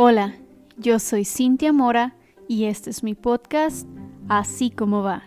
[0.00, 0.36] Hola,
[0.76, 2.14] yo soy Cintia Mora
[2.46, 3.84] y este es mi podcast
[4.28, 5.24] Así como va.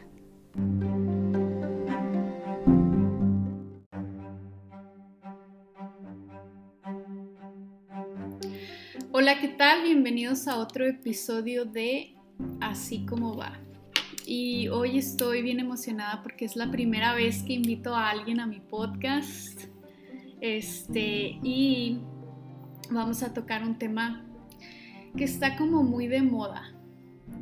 [9.12, 9.84] Hola, ¿qué tal?
[9.84, 12.16] Bienvenidos a otro episodio de
[12.62, 13.60] Así como va.
[14.26, 18.48] Y hoy estoy bien emocionada porque es la primera vez que invito a alguien a
[18.48, 19.66] mi podcast.
[20.40, 22.00] Este, y
[22.90, 24.31] vamos a tocar un tema
[25.16, 26.74] que está como muy de moda,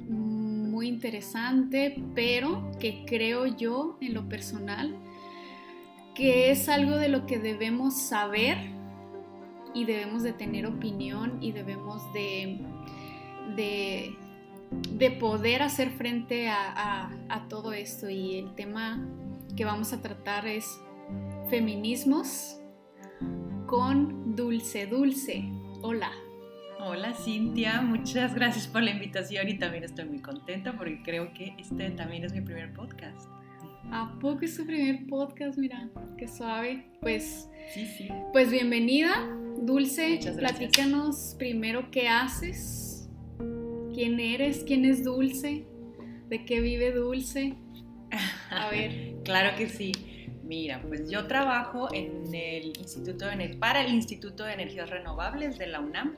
[0.08, 4.96] muy interesante, pero que creo yo en lo personal
[6.20, 8.58] que es algo de lo que debemos saber
[9.74, 12.60] y debemos de tener opinión y debemos de,
[13.56, 18.10] de, poder hacer frente a, a todo esto.
[18.10, 19.02] Y el tema
[19.56, 20.66] que vamos a tratar es
[21.50, 22.60] feminismos
[23.66, 25.50] con Dulce Dulce.
[25.82, 26.12] Hola.
[26.82, 31.54] Hola Cintia, muchas gracias por la invitación y también estoy muy contenta porque creo que
[31.58, 33.28] este también es mi primer podcast.
[33.92, 35.58] ¿A poco es tu primer podcast?
[35.58, 36.86] Mira, qué suave.
[37.02, 38.08] Pues, sí, sí.
[38.32, 39.28] Pues bienvenida,
[39.62, 40.22] Dulce.
[40.38, 43.10] Platícanos primero qué haces,
[43.94, 45.66] quién eres, quién es Dulce,
[46.30, 47.56] de qué vive Dulce.
[48.52, 49.16] A ver.
[49.26, 49.92] claro que sí.
[50.44, 55.68] Mira, pues yo trabajo en el Instituto de, para el Instituto de Energías Renovables de
[55.68, 56.16] la UNAM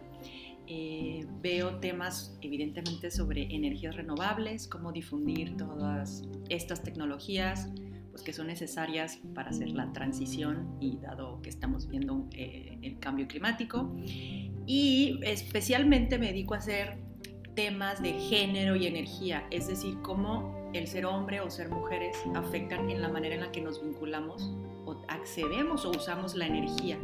[0.73, 7.69] eh, veo temas evidentemente sobre energías renovables, cómo difundir todas estas tecnologías
[8.11, 12.99] pues, que son necesarias para hacer la transición y dado que estamos viendo eh, el
[12.99, 13.93] cambio climático.
[14.65, 16.99] Y especialmente me dedico a hacer
[17.53, 22.89] temas de género y energía, es decir, cómo el ser hombre o ser mujeres afectan
[22.89, 24.49] en la manera en la que nos vinculamos
[24.85, 26.97] o accedemos o usamos la energía.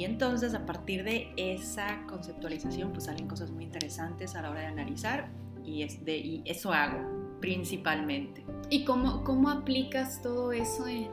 [0.00, 4.60] Y entonces a partir de esa conceptualización pues salen cosas muy interesantes a la hora
[4.60, 5.28] de analizar
[5.62, 8.42] y, es de, y eso hago principalmente.
[8.70, 11.10] ¿Y cómo, cómo aplicas todo eso en,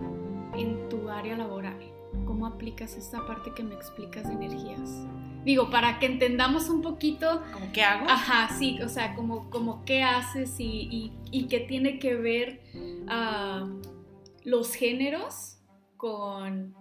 [0.55, 1.77] en tu área laboral?
[2.25, 5.05] ¿Cómo aplicas esta parte que me explicas de energías?
[5.43, 7.41] Digo, para que entendamos un poquito...
[7.51, 8.09] ¿Cómo qué hago?
[8.09, 12.61] Ajá, sí, o sea, como, como qué haces y, y, y qué tiene que ver
[13.03, 13.81] uh,
[14.45, 15.57] los géneros
[15.97, 16.73] con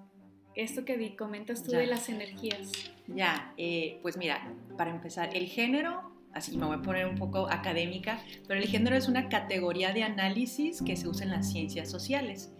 [0.56, 2.72] esto que comentas tú de las energías.
[3.06, 7.48] Ya, eh, pues mira, para empezar, el género, así me voy a poner un poco
[7.48, 11.90] académica, pero el género es una categoría de análisis que se usa en las ciencias
[11.90, 12.52] sociales.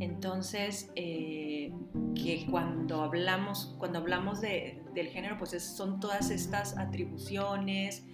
[0.00, 1.72] Entonces, eh,
[2.16, 8.04] que cuando hablamos, cuando hablamos de, del género, pues son todas estas atribuciones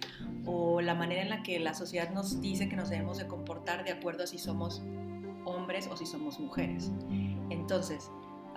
[0.45, 3.83] o la manera en la que la sociedad nos dice que nos debemos de comportar
[3.83, 4.83] de acuerdo a si somos
[5.45, 6.91] hombres o si somos mujeres.
[7.49, 8.11] Entonces,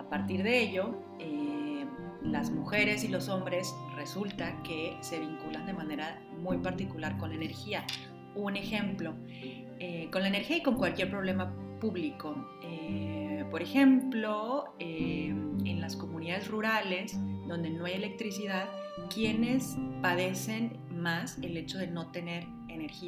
[0.07, 1.85] a partir de ello, eh,
[2.21, 7.35] las mujeres y los hombres resulta que se vinculan de manera muy particular con la
[7.35, 7.85] energía.
[8.33, 12.57] Un ejemplo, eh, con la energía y con cualquier problema público.
[12.63, 18.69] Eh, por ejemplo, en las comunidades rurales donde no hay electricidad,
[19.13, 22.45] quienes padecen más el hecho de no tener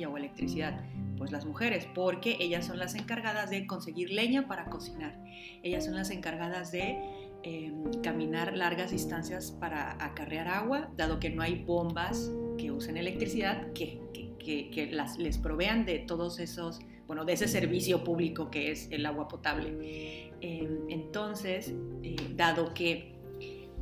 [0.07, 0.81] o electricidad?
[1.17, 5.19] Pues las mujeres, porque ellas son las encargadas de conseguir leña para cocinar.
[5.63, 6.97] Ellas son las encargadas de
[7.43, 13.71] em, caminar largas distancias para acarrear agua, dado que no hay bombas que usen electricidad
[13.73, 14.01] que,
[14.39, 19.05] que, las, les provean de todos esos, bueno, de ese servicio público que es el
[19.05, 20.31] agua potable.
[20.41, 21.73] Em, entonces,
[22.03, 23.13] eh, dado que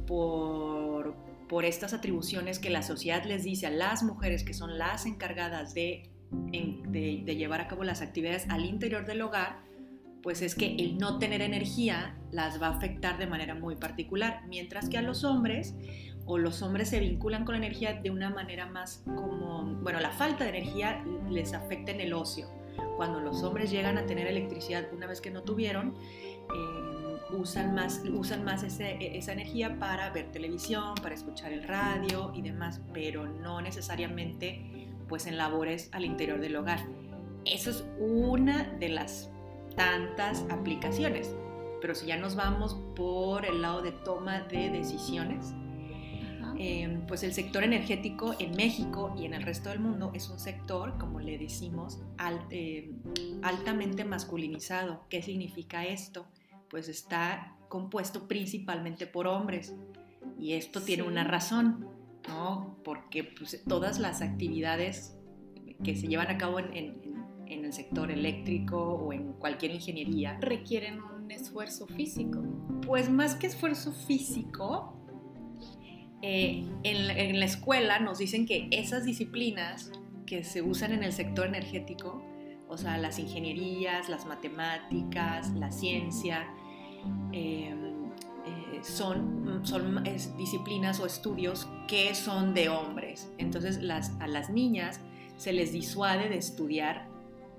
[0.07, 5.05] por por estas atribuciones que la sociedad les dice a las mujeres que son las
[5.05, 6.09] encargadas de,
[7.25, 9.59] llevar a cabo las actividades al interior del hogar,
[10.21, 14.41] pues es que el no tener energía las va a afectar de manera muy particular,
[14.47, 15.75] mientras que a los hombres
[16.25, 20.11] o los hombres se vinculan con la energía de una manera más como, bueno, la
[20.11, 22.49] falta de energía les afecta en el ocio.
[22.97, 28.01] Cuando los hombres llegan a tener electricidad una vez que no tuvieron, eh, usan más,
[28.11, 33.61] usan más esa energía para ver televisión, para escuchar el radio y demás, pero no
[33.61, 36.79] necesariamente pues en labores al interior del hogar.
[37.45, 39.29] Eso es una de las
[39.75, 41.33] tantas aplicaciones.
[41.79, 45.53] Pero si ya nos vamos por el lado de toma de decisiones,
[46.57, 50.39] em, pues el sector energético en México y en el resto del mundo es un
[50.39, 51.99] sector, como le decimos,
[52.49, 52.99] em,
[53.43, 55.05] altamente masculinizado.
[55.07, 56.25] ¿Qué significa esto?
[56.69, 59.75] Pues está compuesto principalmente por hombres.
[60.39, 61.87] Y esto tiene una razón,
[62.27, 62.77] ¿no?
[62.83, 65.17] Porque pues, todas las actividades
[65.83, 67.17] que se llevan a cabo en,
[67.47, 72.43] el sector eléctrico o en cualquier ingeniería requieren un esfuerzo físico.
[72.85, 74.97] Pues más que esfuerzo físico,
[76.21, 79.91] eh, en, la escuela nos dicen que esas disciplinas
[80.25, 82.23] que se usan en el sector energético,
[82.69, 86.47] o sea, las ingenierías, las matemáticas, la ciencia,
[87.31, 88.11] em,
[88.45, 90.03] eh, son, son
[90.37, 93.31] disciplinas o estudios que son de hombres.
[93.37, 95.01] Entonces las, a las niñas
[95.37, 97.07] se les disuade de estudiar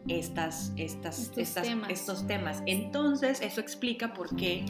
[0.07, 1.91] estas, estas, estos, temas.
[1.91, 2.63] estos temas.
[2.67, 4.65] Entonces eso explica por qué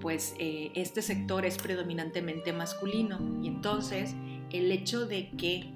[0.00, 4.16] pues eh, este sector es predominantemente masculino y entonces
[4.50, 5.70] el hecho de que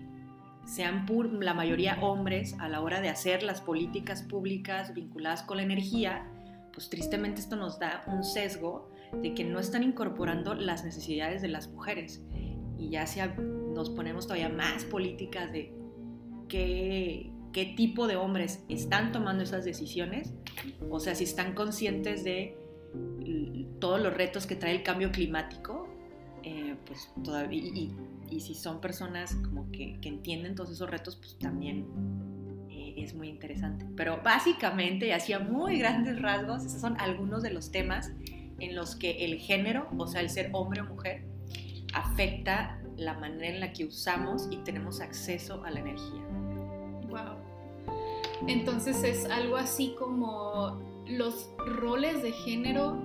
[0.66, 1.06] sean
[1.40, 6.26] la mayoría hombres a la hora de hacer las políticas públicas vinculadas con la energía,
[6.72, 8.90] pues tristemente esto nos da un sesgo
[9.22, 12.22] de que no están incorporando las necesidades de las mujeres.
[12.76, 13.20] Y ya si
[13.72, 15.72] nos ponemos todavía más políticas de
[16.48, 20.34] qué, qué tipo de hombres están tomando esas decisiones,
[20.90, 22.58] o sea, si están conscientes de
[23.78, 25.85] todos los retos que trae el cambio climático,
[26.48, 27.60] eh, pues todavía,
[28.30, 31.84] y, si son personas como que, entienden todos esos retos, pues también
[32.70, 33.84] eh, es muy interesante.
[33.96, 38.12] Pero básicamente, y hacía muy grandes rasgos, esos son algunos de los temas
[38.60, 41.24] en los que el género, o sea, el ser hombre o mujer,
[41.92, 46.22] afecta la manera en la que usamos y tenemos acceso a la energía.
[47.08, 48.46] Wow.
[48.46, 53.02] Entonces es algo así como los roles de género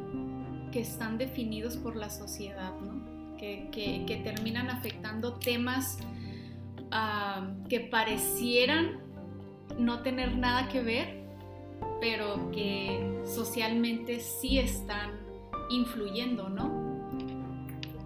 [0.72, 3.11] que están definidos por la sociedad, ¿no?
[3.42, 5.98] Que, terminan afectando temas
[6.92, 9.00] ah, que parecieran
[9.78, 11.24] no tener nada que ver,
[12.00, 15.20] pero que socialmente sí están
[15.70, 16.92] influyendo, ¿no?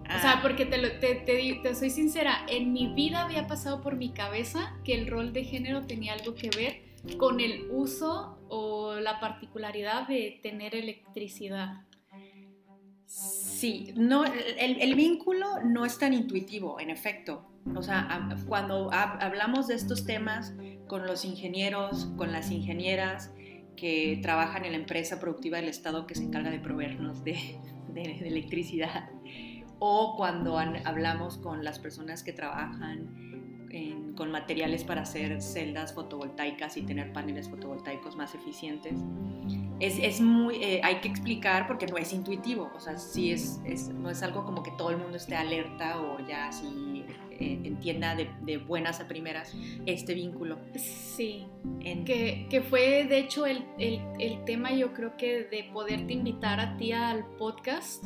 [0.04, 0.38] O sea, ah.
[0.40, 4.94] porque te, te, te, soy sincera, en mi vida había pasado por mi cabeza que
[4.94, 10.40] el rol de género tenía algo que ver con el uso o la particularidad de
[10.42, 11.82] tener electricidad.
[13.06, 13.45] Sí,
[13.94, 17.50] no, el, vínculo no es tan intuitivo, en efecto.
[17.74, 20.54] O sea, cuando hablamos de estos temas
[20.86, 23.32] con los ingenieros, con las ingenieras
[23.76, 27.58] que trabajan en la empresa productiva del Estado que se encarga de proveernos de,
[27.94, 29.10] electricidad,
[29.78, 33.35] o cuando hablamos con las personas que trabajan
[34.16, 38.94] con materiales para hacer celdas fotovoltaicas y tener paneles fotovoltaicos más eficientes.
[39.78, 43.60] Es, muy, eh, hay que explicar porque no es intuitivo, o sea, sí es,
[43.92, 48.14] no es algo como que todo el mundo esté alerta o ya así eh, entienda
[48.14, 49.54] de, buenas a primeras
[49.84, 50.58] este vínculo.
[50.76, 51.46] Sí,
[52.06, 56.58] que, que, fue de hecho el, el, el tema yo creo que de poderte invitar
[56.58, 58.02] a ti al podcast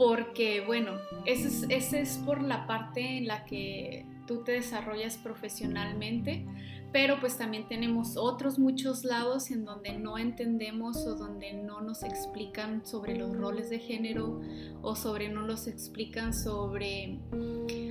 [0.00, 0.92] porque bueno,
[1.26, 6.46] ese es, ese es por la parte en la que tú te desarrollas profesionalmente,
[6.92, 12.02] pero pues también tenemos otros muchos lados en donde no entendemos o donde no nos
[12.02, 14.40] explican sobre los roles de género
[14.82, 17.20] o sobre no nos explican sobre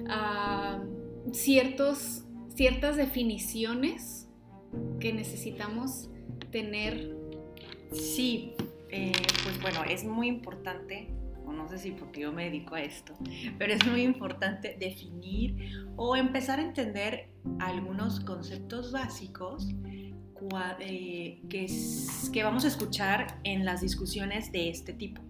[0.09, 0.83] ah,
[1.31, 2.23] ciertos,
[2.55, 4.27] ciertas definiciones
[4.99, 6.09] que necesitamos
[6.51, 7.15] tener.
[7.91, 8.53] Sí,
[8.89, 9.11] eh,
[9.43, 11.18] pues bueno, es muy importante
[11.51, 13.13] no sé si porque yo me dedico a esto,
[13.57, 17.29] pero es muy importante definir o empezar a entender
[17.59, 19.67] algunos conceptos básicos
[20.79, 25.21] eh, que, vamos a escuchar en las discusiones de este tipo.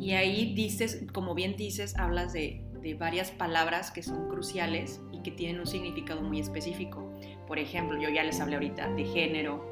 [0.00, 5.22] Y ahí dices, como bien dices, hablas de, de varias palabras que son cruciales y
[5.22, 7.14] que tienen un significado muy específico.
[7.46, 9.64] Por ejemplo, yo ya les hablé ahorita de género,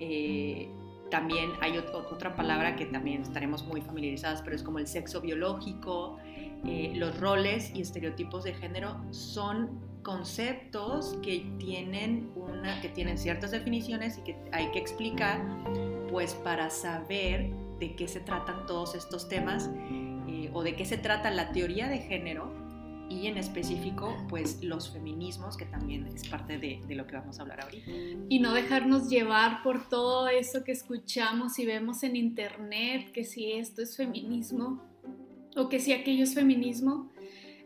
[0.00, 0.70] eh,
[1.10, 6.18] también hay otra palabra que también estaremos muy familiarizadas, pero es como el sexo biológico.
[6.64, 13.50] Eh, los roles y estereotipos de género son conceptos que tienen, una, que tienen ciertas
[13.50, 15.40] definiciones y que hay que explicar,
[16.10, 19.70] pues para saber de qué se tratan todos estos temas
[20.28, 22.67] eh, o de qué se trata la teoría de género
[23.08, 27.38] y en específico pues los feminismos, que también es parte de, de, lo que vamos
[27.38, 27.90] a hablar ahorita.
[28.28, 33.52] Y no dejarnos llevar por todo eso que escuchamos y vemos en internet, que si
[33.52, 34.82] esto es feminismo
[35.56, 37.10] o que si aquello es feminismo,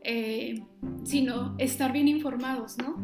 [0.04, 0.62] eh,
[1.04, 2.96] sino estar bien informados, ¿no?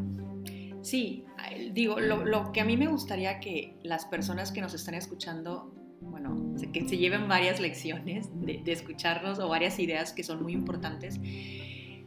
[0.83, 1.25] Sí,
[1.73, 5.75] digo, lo, lo, que a mí me gustaría que las personas que nos están escuchando,
[6.01, 10.53] bueno, que se lleven varias lecciones de, de escucharnos o varias ideas que son muy
[10.53, 11.21] importantes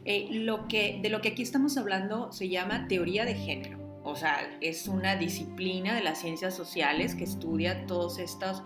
[0.04, 3.78] eh, lo que, de lo que aquí estamos hablando se llama teoría de género.
[4.04, 8.62] O sea, es una disciplina de las ciencias sociales que estudia todas estas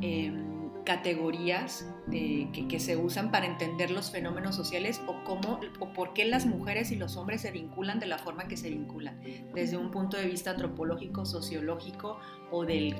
[0.00, 6.24] em, categorías que, se usan para entender los fenómenos sociales o cómo o por qué
[6.24, 9.20] las mujeres y los hombres se vinculan de la forma que se vinculan,
[9.52, 12.18] desde un punto de vista antropológico, sociológico
[12.50, 12.94] o, del,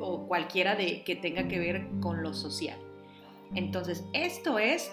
[0.00, 2.78] o cualquiera de, que tenga que ver con lo social.
[3.54, 4.90] Entonces, esto es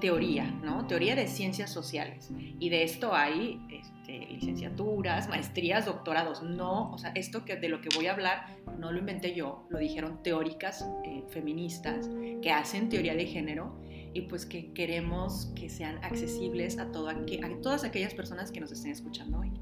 [0.00, 0.86] teoría, ¿no?
[0.86, 2.30] Teoría de ciencias sociales.
[2.58, 6.42] Y de esto hay este, licenciaturas, maestrías, doctorados.
[6.42, 8.46] No, o sea, esto que de lo que voy a hablar
[8.78, 12.08] no lo inventé yo, lo dijeron teóricas eh, feministas
[12.42, 13.80] que hacen teoría de género
[14.14, 17.16] y pues que queremos que sean accesibles a, todo, a
[17.62, 19.52] todas aquellas personas que nos estén escuchando hoy.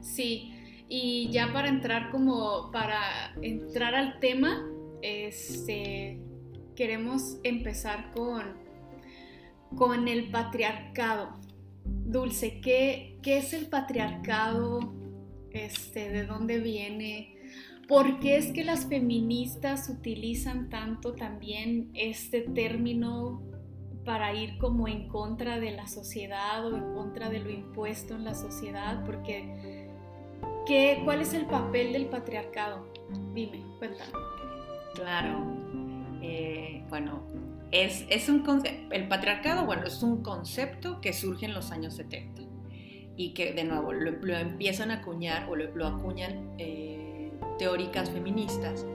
[0.00, 0.52] Sí,
[0.88, 4.66] y ya para entrar como para entrar al tema,
[5.02, 6.20] este,
[6.74, 8.69] queremos empezar con,
[9.76, 11.30] con el patriarcado.
[11.84, 14.92] Dulce, ¿qué, ¿qué, es el patriarcado?
[15.50, 17.36] Este, ¿De dónde viene?
[17.88, 23.42] ¿Por qué es que las feministas utilizan tanto también este término
[24.04, 28.24] para ir como en contra de la sociedad o en contra de lo impuesto en
[28.24, 29.04] la sociedad?
[29.04, 29.88] Porque,
[30.66, 32.92] ¿qué, ¿cuál es el papel del patriarcado?
[33.34, 34.12] Dime, cuéntame.
[34.94, 35.56] Claro,
[36.22, 37.22] eh, bueno,
[37.72, 38.44] es, es un
[38.90, 42.42] el patriarcado, bueno, es un concepto que surge en los años 70
[43.16, 48.86] y que de nuevo lo, empiezan a acuñar o lo, acuñan eh, teóricas feministas,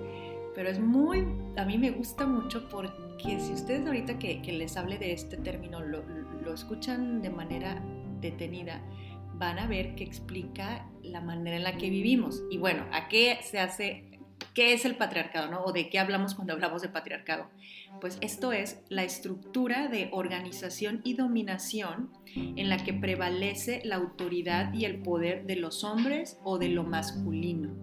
[0.56, 1.28] pero es muy,
[1.58, 5.82] a mí me gusta mucho porque si ustedes ahorita que, les hable de este término
[5.82, 6.04] lo,
[6.44, 7.82] lo escuchan de manera
[8.20, 8.82] detenida,
[9.38, 12.42] van a ver que explica la manera en la que vivimos.
[12.50, 14.15] Y bueno, ¿a qué se hace
[14.56, 15.52] ¿Qué es el patriarcado?
[15.52, 15.66] ¿no?
[15.66, 17.50] ¿O de qué hablamos cuando hablamos de patriarcado?
[18.00, 24.74] Pues esto es la estructura de organización y dominación en la que prevalece la autoridad
[24.74, 27.76] y el poder de los hombres o de lo masculino,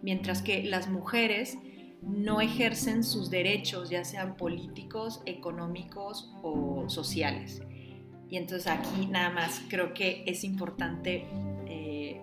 [0.00, 1.58] mientras que las mujeres
[2.00, 7.60] no ejercen sus derechos, ya sean políticos, económicos o sociales.
[8.30, 11.26] Y entonces aquí nada más creo que es importante
[11.66, 12.20] eh,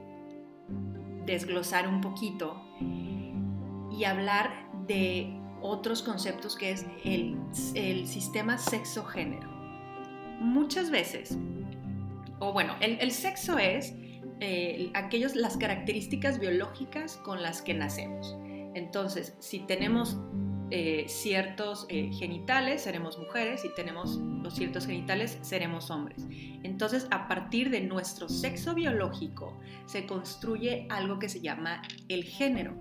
[1.26, 2.62] desglosar un poquito
[3.98, 9.50] y hablar de otros conceptos que es el, sistema sexo-género.
[10.40, 11.38] Muchas veces,
[12.40, 13.94] o bueno, el, sexo es
[14.40, 18.36] eh, aquellos, las características biológicas con las que nacemos.
[18.74, 20.18] Entonces, si tenemos
[20.72, 26.26] eh, ciertos eh, genitales, seremos mujeres, si tenemos los ciertos genitales, seremos hombres.
[26.64, 32.74] Entonces, a partir de nuestro sexo biológico, se construye algo que se llama el género.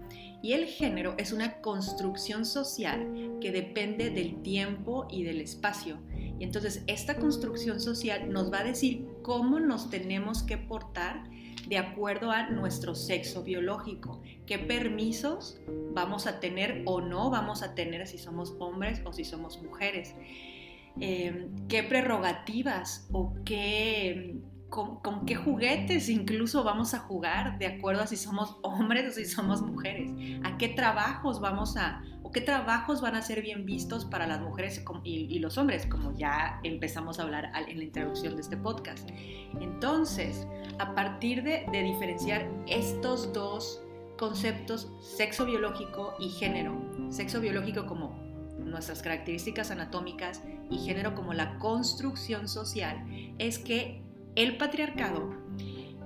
[0.45, 5.97] Y el género es una construcción social que depende del tiempo y del espacio.
[6.39, 11.25] Y entonces esta construcción social nos va a decir cómo nos tenemos que portar
[11.67, 15.63] de acuerdo a nuestro sexo biológico, qué permisos
[15.95, 20.15] vamos a tener o no vamos a tener si somos hombres o si somos mujeres,
[21.01, 24.43] eh, qué prerrogativas o qué
[24.75, 29.25] con, qué juguetes incluso vamos a jugar de acuerdo a si somos hombres o si
[29.25, 30.11] somos mujeres,
[30.43, 34.41] a qué trabajos vamos a, o qué trabajos van a ser bien vistos para las
[34.41, 39.09] mujeres y, los hombres, como ya empezamos a hablar en la introducción de este podcast.
[39.61, 40.47] Entonces,
[40.81, 43.81] a partir de, de diferenciar estos dos
[44.19, 46.75] conceptos, sexo biológico y género,
[47.11, 48.19] sexo biológico como
[48.59, 53.07] nuestras características anatómicas y género como la construcción social,
[53.39, 54.04] es que
[54.37, 55.35] el patriarcado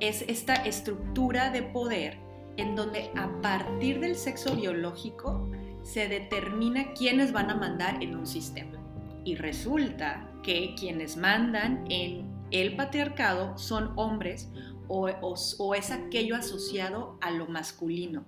[0.01, 2.19] es esta estructura de poder
[2.57, 5.49] en donde a partir del sexo biológico
[5.83, 8.79] se determina quiénes van a mandar en un sistema.
[9.25, 14.51] Y resulta que quienes mandan en el patriarcado son hombres
[14.89, 18.25] o, es aquello asociado a lo masculino.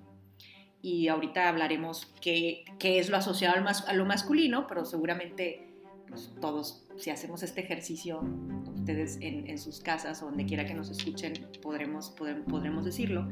[0.83, 5.71] Y ahorita hablaremos qué, es lo asociado a lo masculino, pero seguramente
[6.09, 8.23] pues, todos, si hacemos este ejercicio,
[8.91, 13.29] en, sus casas o donde quiera que nos escuchen, podremos, podremos decirlo.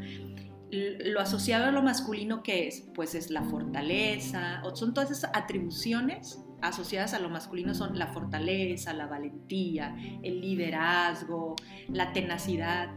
[0.70, 6.40] Lo asociado a lo masculino que es, pues es la fortaleza, son todas esas atribuciones
[6.60, 11.54] asociadas a lo masculino son la fortaleza, la valentía, el liderazgo,
[11.88, 12.88] la tenacidad,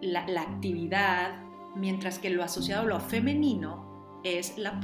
[0.00, 1.42] la, la actividad,
[1.74, 3.91] mientras que lo asociado a lo femenino
[4.24, 4.80] es la,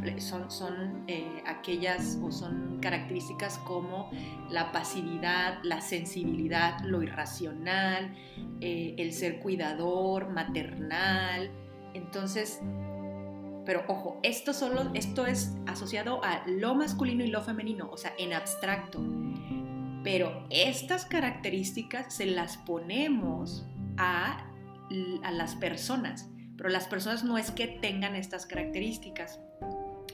[0.49, 4.11] son, eh, aquellas o son características como
[4.51, 8.15] la pasividad, la sensibilidad, lo irracional,
[8.61, 11.51] eh, el ser cuidador, maternal.
[11.95, 12.61] Entonces,
[13.65, 18.15] pero ojo, esto, solo, esto es asociado a lo masculino y lo femenino, o sea,
[18.19, 19.01] en abstracto.
[20.03, 23.67] Pero estas características se las ponemos
[23.97, 24.47] a,
[25.23, 29.41] a las personas pero las personas no es que tengan estas características.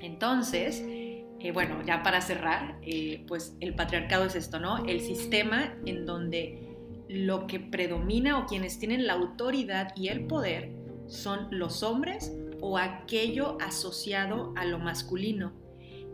[0.00, 4.84] Entonces, eh, bueno, ya para cerrar, eh, pues el patriarcado es esto, ¿no?
[4.84, 6.76] El sistema en donde
[7.08, 10.70] lo que predomina o quienes tienen la autoridad y el poder
[11.06, 15.52] son los hombres o aquello asociado a lo masculino.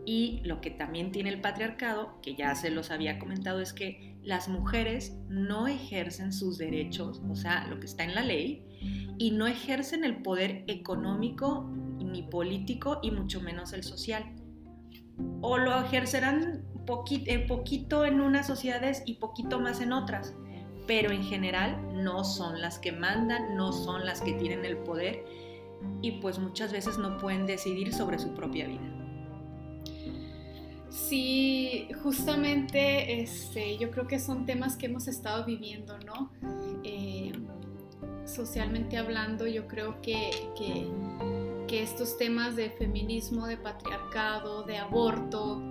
[0.05, 4.15] Y lo que también tiene el patriarcado, que ya se los había comentado, es que
[4.23, 8.65] las mujeres no ejercen sus derechos, o sea, lo que está en la ley,
[9.17, 14.23] y no ejercen el poder económico ni político y mucho menos el social.
[15.41, 20.35] O lo ejercerán poquito, poquito en unas sociedades y poquito más en otras,
[20.87, 25.23] pero en general no son las que mandan, no son las que tienen el poder
[26.01, 29.01] y pues muchas veces no pueden decidir sobre su propia vida.
[30.89, 36.31] Sí, justamente este, yo creo que son temas que hemos estado viviendo, ¿no?
[38.33, 45.61] Socialmente hablando, yo creo que, que, estos temas de feminismo, de patriarcado, de aborto,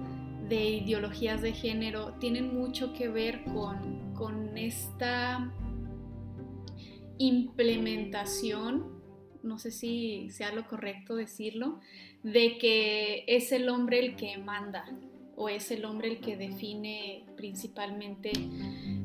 [0.49, 5.53] de ideologías de género, tienen mucho que ver con, con esta
[7.19, 9.01] implementación,
[9.43, 11.81] no sé si sea lo correcto decirlo,
[12.23, 14.85] de que es el hombre el que manda
[15.37, 18.33] o es el hombre el que define principalmente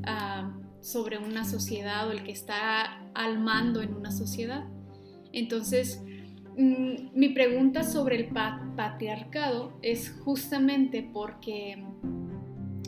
[0.04, 4.64] ah, sobre una sociedad o el que está al mando en una sociedad.
[5.32, 6.02] Entonces,
[6.56, 11.84] mm, mi pregunta sobre el patriarcado es justamente porque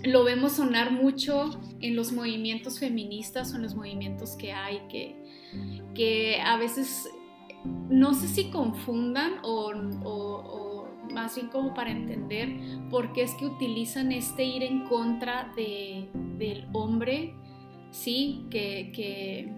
[0.04, 5.16] lo vemos sonar mucho en los movimientos feministas o en los movimientos que hay, que,
[5.94, 7.08] que a veces
[7.64, 14.12] no sé si confundan o, más bien como para entender por qué es que utilizan
[14.12, 17.34] este ir en contra de, del hombre,
[17.90, 19.52] sí, que,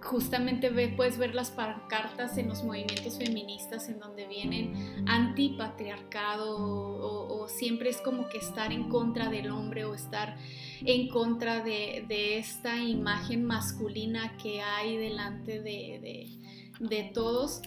[0.00, 7.48] justamente puedes ver las pancartas en los movimientos feministas en donde vienen antipatriarcado o, o,
[7.48, 10.36] siempre es como que estar en contra del hombre o estar
[10.82, 16.38] en contra de, esta imagen masculina que hay delante de
[16.80, 17.62] de todos.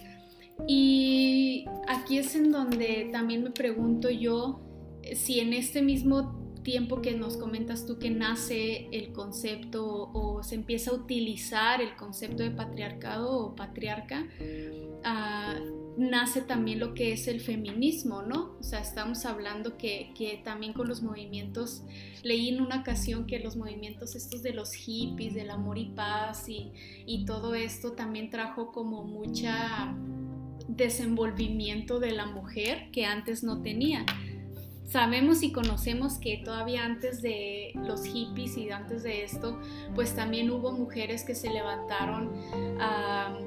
[0.66, 4.60] Y aquí es en donde también me pregunto yo
[5.14, 10.54] si en este mismo tiempo que nos comentas tú que nace el concepto o, se
[10.54, 14.26] empieza a utilizar el concepto de patriarcado o patriarca,
[15.04, 15.58] ah,
[15.96, 18.56] nace también lo que es el feminismo, ¿no?
[18.58, 21.82] O sea, estamos hablando que, también con los movimientos,
[22.22, 26.48] leí en una ocasión que los movimientos estos de los hippies, del amor y paz
[26.48, 26.72] y,
[27.06, 29.94] y todo esto también trajo como mucha
[30.68, 34.06] desenvolvimiento de la mujer que antes no tenía.
[34.84, 39.58] Sabemos y conocemos que todavía antes de los hippies y antes de esto,
[39.94, 42.30] pues también hubo mujeres que se levantaron
[42.80, 43.38] a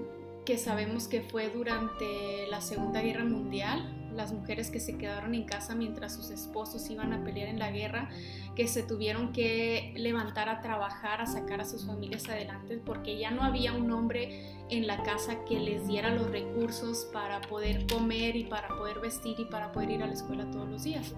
[0.46, 5.44] que sabemos que fue durante la Segunda Guerra Mundial, las mujeres que se quedaron en
[5.46, 8.10] casa mientras sus esposos iban a pelear en la guerra,
[8.56, 13.32] que se tuvieron que levantar a trabajar, a sacar a sus familias adelante, porque ya
[13.32, 18.36] no había un hombre en la casa que les diera los recursos para poder comer
[18.36, 21.14] y para poder vestir y para poder ir a la escuela todos los días.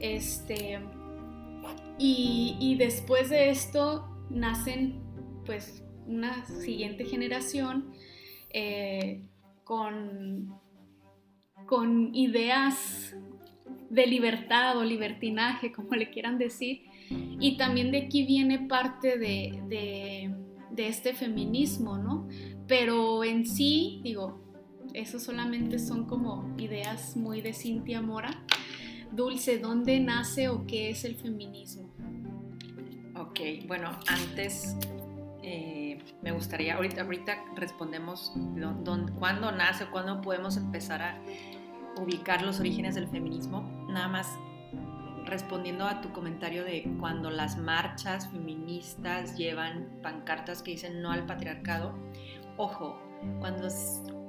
[0.00, 0.78] Este,
[1.98, 5.02] y, después de esto nacen
[5.44, 7.92] pues una siguiente generación
[8.50, 9.22] eh,
[9.64, 10.60] con,
[11.68, 13.14] con ideas
[13.90, 16.82] de libertad o libertinaje, como le quieran decir.
[17.10, 22.28] Y también de aquí viene parte de, de, este feminismo, ¿no?
[22.66, 24.40] Pero en sí, digo,
[24.94, 28.30] eso solamente son como ideas muy de Cintia Mora.
[29.10, 31.90] Dulce, ¿dónde nace o qué es el feminismo?
[33.16, 34.76] Ok, bueno, antes
[35.42, 38.32] eh, me gustaría, ahorita, ahorita respondemos
[39.18, 41.20] cuándo nace, cuándo podemos empezar a
[41.98, 43.62] ubicar los orígenes del feminismo.
[43.88, 44.28] Nada más
[45.24, 51.26] respondiendo a tu comentario de cuando las marchas feministas llevan pancartas que dicen no al
[51.26, 51.94] patriarcado.
[52.56, 52.98] Ojo,
[53.38, 53.68] cuando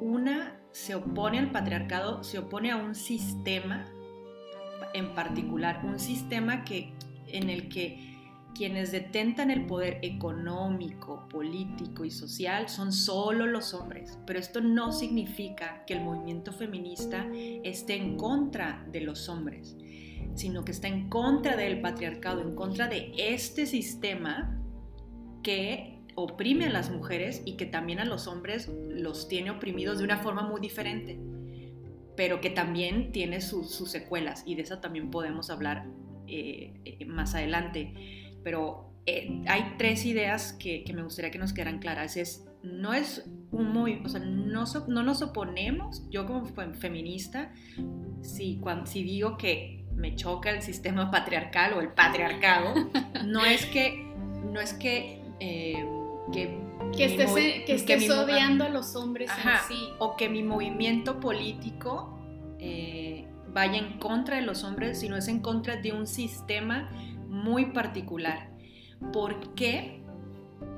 [0.02, 3.86] una se opone al patriarcado, se opone a un sistema
[4.94, 6.94] en particular, un sistema que,
[7.28, 8.09] en el que
[8.60, 14.92] quienes detentan el poder económico, político y social son solo los hombres, pero esto no
[14.92, 17.26] significa que el movimiento feminista
[17.64, 19.78] esté en contra de los hombres,
[20.36, 24.62] sino que está en contra del patriarcado, en contra de este sistema
[25.42, 30.04] que oprime a las mujeres y que también a los hombres los tiene oprimidos de
[30.04, 31.18] una forma muy diferente,
[32.18, 35.88] pero que también tiene sus, secuelas y de eso también podemos hablar
[36.28, 41.80] eh, eh, más adelante pero eh, hay tres ideas que, me gustaría que nos quedaran
[41.80, 42.18] claras.
[42.18, 47.54] Es, no es un muy, o sea, no, no nos oponemos, yo como feminista,
[48.22, 52.74] si, cuando, si digo que me choca el sistema patriarcal o el patriarcado,
[53.26, 54.06] no es que,
[54.52, 55.86] no es que, eh,
[56.32, 57.34] que que estés,
[57.66, 59.90] que estés odiando a los hombres en sí.
[60.00, 62.18] O que mi movimiento político
[62.60, 66.90] eh, vaya en contra de los hombres, sino es en contra de un sistema
[67.30, 68.50] muy particular.
[69.14, 70.04] ¿Por qué?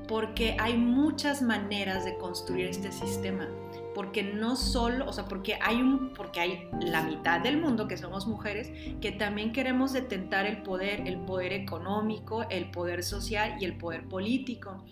[0.07, 3.47] Porque hay muchas maneras de construir este sistema
[3.93, 7.97] porque no solo, o sea, porque hay un, porque hay la mitad del mundo que
[7.97, 13.65] somos mujeres que también queremos detentar el poder, el poder económico, el poder social y
[13.65, 14.85] el poder político.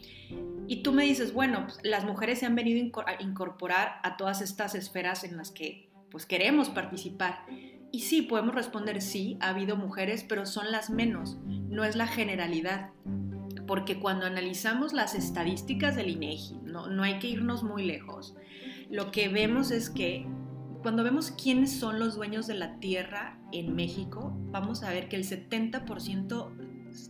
[0.68, 4.42] Y tú me dices, bueno, pues, las mujeres se han venido a incorporar a todas
[4.42, 7.46] estas esferas en las que pues queremos participar.
[7.92, 12.08] Y sí, podemos responder sí, ha habido mujeres, pero son las menos, no es la
[12.08, 12.92] generalidad.
[13.66, 18.36] Porque cuando analizamos las estadísticas del INEGI, no, no hay que irnos muy lejos,
[18.90, 20.26] lo que vemos es que
[20.82, 25.16] cuando vemos quiénes son los dueños de la tierra en México, vamos a ver que
[25.16, 26.56] el 70%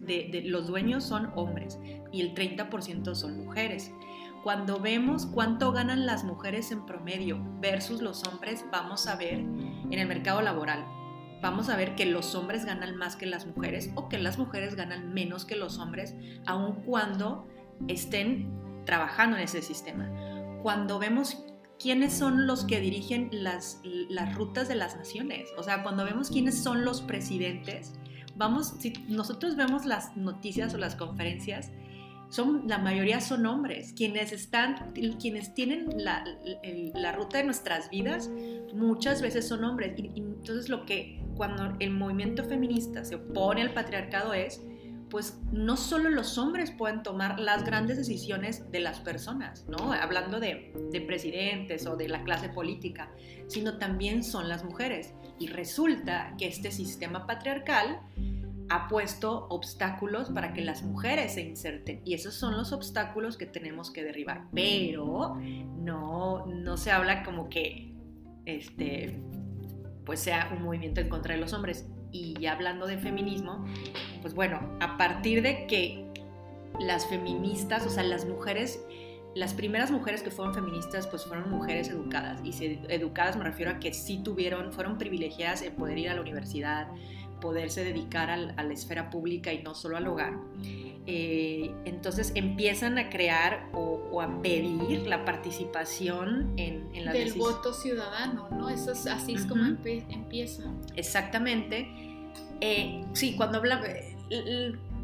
[0.01, 1.79] de, de, los dueños son hombres
[2.11, 3.91] y el 30% son mujeres.
[4.43, 9.93] Cuando vemos cuánto ganan las mujeres en promedio versus los hombres, vamos a ver en
[9.93, 10.85] el mercado laboral,
[11.41, 14.75] vamos a ver que los hombres ganan más que las mujeres o que las mujeres
[14.75, 17.47] ganan menos que los hombres, aun cuando
[17.87, 18.49] estén
[18.85, 20.09] trabajando en ese sistema.
[20.61, 21.43] Cuando vemos
[21.79, 25.49] quiénes son los que dirigen las, las rutas de las naciones.
[25.57, 27.93] O sea, cuando vemos quiénes son los presidentes,
[28.35, 31.71] vamos, si nosotros vemos las noticias o las conferencias,
[32.29, 36.23] son, la mayoría son hombres, quienes están, quienes tienen la,
[36.93, 38.29] la ruta de nuestras vidas,
[38.73, 39.93] muchas veces son hombres.
[39.97, 44.61] y entonces lo que cuando el movimiento feminista se opone al patriarcado es
[45.09, 49.91] pues no solo los hombres pueden tomar las grandes decisiones de las personas, ¿no?
[49.91, 50.71] Hablando de,
[51.07, 53.11] presidentes o de la clase política,
[53.47, 55.13] sino también son las mujeres.
[55.39, 58.01] Y resulta que este sistema patriarcal
[58.69, 63.45] ha puesto obstáculos para que las mujeres se inserten y esos son los obstáculos que
[63.45, 64.45] tenemos que derribar.
[64.53, 65.37] Pero
[65.77, 67.93] no, no se habla como que
[68.45, 69.19] este,
[70.05, 73.65] pues sea un movimiento en contra de los hombres y ya hablando de feminismo,
[74.21, 76.05] pues bueno, a partir de que
[76.79, 78.79] las feministas, o sea, las mujeres,
[79.35, 82.41] las primeras mujeres que fueron feministas, pues fueron mujeres educadas.
[82.43, 86.21] Y educadas me refiero a que sí tuvieron, fueron privilegiadas en poder ir a la
[86.21, 86.87] universidad,
[87.39, 90.33] poderse dedicar a la esfera pública y no solo al hogar.
[91.05, 97.73] Eh, entonces empiezan a crear o, a pedir la participación en, en la Del voto
[97.73, 98.69] ciudadano, ¿no?
[98.69, 100.63] Eso es, así es como empieza.
[100.95, 101.87] Exactamente.
[102.61, 103.81] Eh, sí, cuando habla,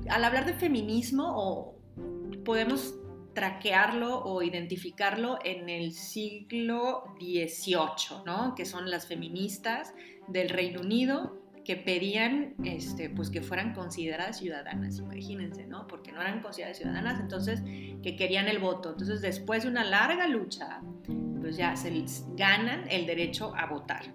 [0.09, 1.75] al hablar de feminismo o
[2.43, 2.95] podemos
[3.33, 8.55] traquearlo o identificarlo en el siglo XVIII, ¿no?
[8.55, 9.93] que son las feministas
[10.27, 15.87] del Reino Unido que pedían este, pues que fueran consideradas ciudadanas, imagínense, ¿no?
[15.87, 17.61] Porque no eran consideradas ciudadanas, entonces
[18.03, 18.91] que querían el voto.
[18.91, 20.81] Entonces después de una larga lucha,
[21.41, 24.13] pues ya se les ganan el derecho a votar.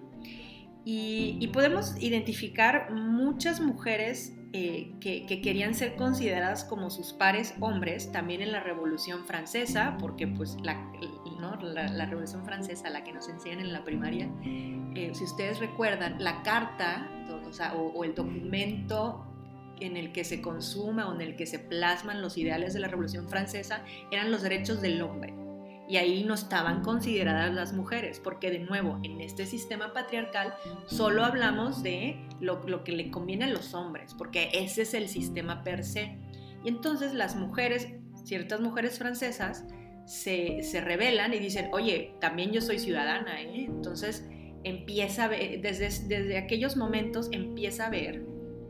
[0.84, 8.40] Y, podemos identificar muchas mujeres eh, que, querían ser consideradas como sus pares hombres también
[8.40, 10.90] en la Revolución Francesa, porque pues la,
[11.62, 16.42] la, Revolución Francesa, la que nos enseñan en la primaria, eh, si ustedes recuerdan, la
[16.42, 17.08] carta
[17.74, 19.26] o, el documento
[19.80, 22.88] en el que se consuma o en el que se plasman los ideales de la
[22.88, 25.34] Revolución Francesa eran los derechos del hombre.
[25.88, 30.54] Y ahí no estaban consideradas las mujeres, porque de nuevo, en este sistema patriarcal
[30.86, 35.64] solo hablamos de lo, que le conviene a los hombres, porque ese es el sistema
[35.64, 36.16] per se.
[36.64, 37.88] Y entonces las mujeres,
[38.24, 39.64] ciertas mujeres francesas,
[40.06, 43.64] se, se rebelan y dicen, oye, también yo soy ciudadana, ¿eh?
[43.64, 44.28] Entonces,
[44.64, 48.25] empieza a ver, desde, aquellos momentos empieza a ver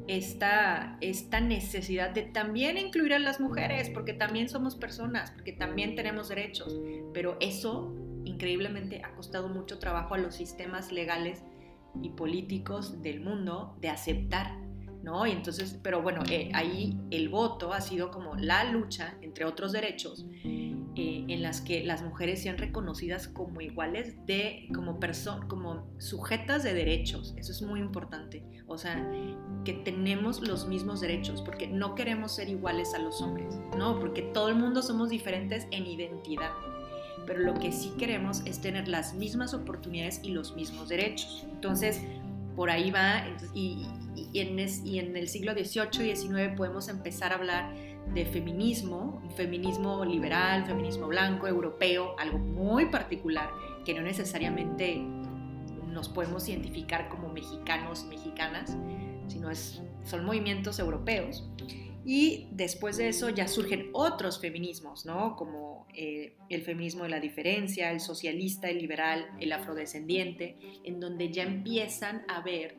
[0.06, 5.94] esta, esta necesidad de también incluir a las mujeres, porque también somos personas, porque también
[5.94, 6.80] tenemos derechos,
[7.12, 11.42] pero eso increíblemente ha costado mucho trabajo a los sistemas legales
[12.02, 14.56] y políticos del mundo de aceptar,
[15.02, 15.26] ¿no?
[15.26, 19.72] Y entonces, pero bueno, eh, ahí el voto ha sido como la lucha entre otros
[19.72, 20.26] derechos
[21.00, 25.00] eh, en las que las mujeres sean reconocidas como iguales de como
[25.48, 27.34] como sujetas de derechos.
[27.38, 28.42] Eso es muy importante.
[28.66, 29.10] O sea
[29.64, 34.20] que tenemos los mismos derechos porque no queremos ser iguales a los hombres no porque
[34.20, 36.50] todo el mundo somos diferentes en identidad.
[37.26, 41.46] Pero lo que sí queremos es tener las mismas oportunidades y los mismos derechos.
[41.50, 42.02] Entonces
[42.56, 43.86] por ahí va y,
[44.34, 47.74] en, y en el siglo XVIII y XIX podemos empezar a hablar
[48.12, 53.50] de feminismo, feminismo liberal, feminismo blanco, europeo, algo muy particular
[53.84, 55.04] que no necesariamente
[55.86, 58.76] nos podemos identificar como mexicanos, mexicanas,
[59.28, 61.48] sino es, son movimientos europeos.
[62.04, 65.36] Y después de eso ya surgen otros feminismos, ¿no?
[65.36, 71.30] Como eh, el feminismo de la diferencia, el socialista, el liberal, el afrodescendiente, en donde
[71.30, 72.78] ya empiezan a ver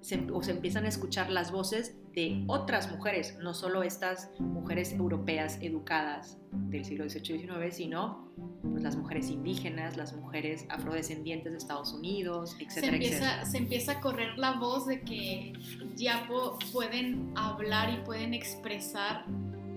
[0.00, 4.92] se, o se empiezan a escuchar las voces de otras mujeres, no solo estas mujeres
[4.92, 8.32] europeas educadas del siglo XVIII y XIX, sino
[8.62, 13.46] pues, las mujeres indígenas, las mujeres afrodescendientes de Estados Unidos, etcétera, se empieza, etcétera.
[13.46, 15.52] Se empieza a correr la voz de que
[15.96, 19.24] ya po pueden hablar y pueden expresar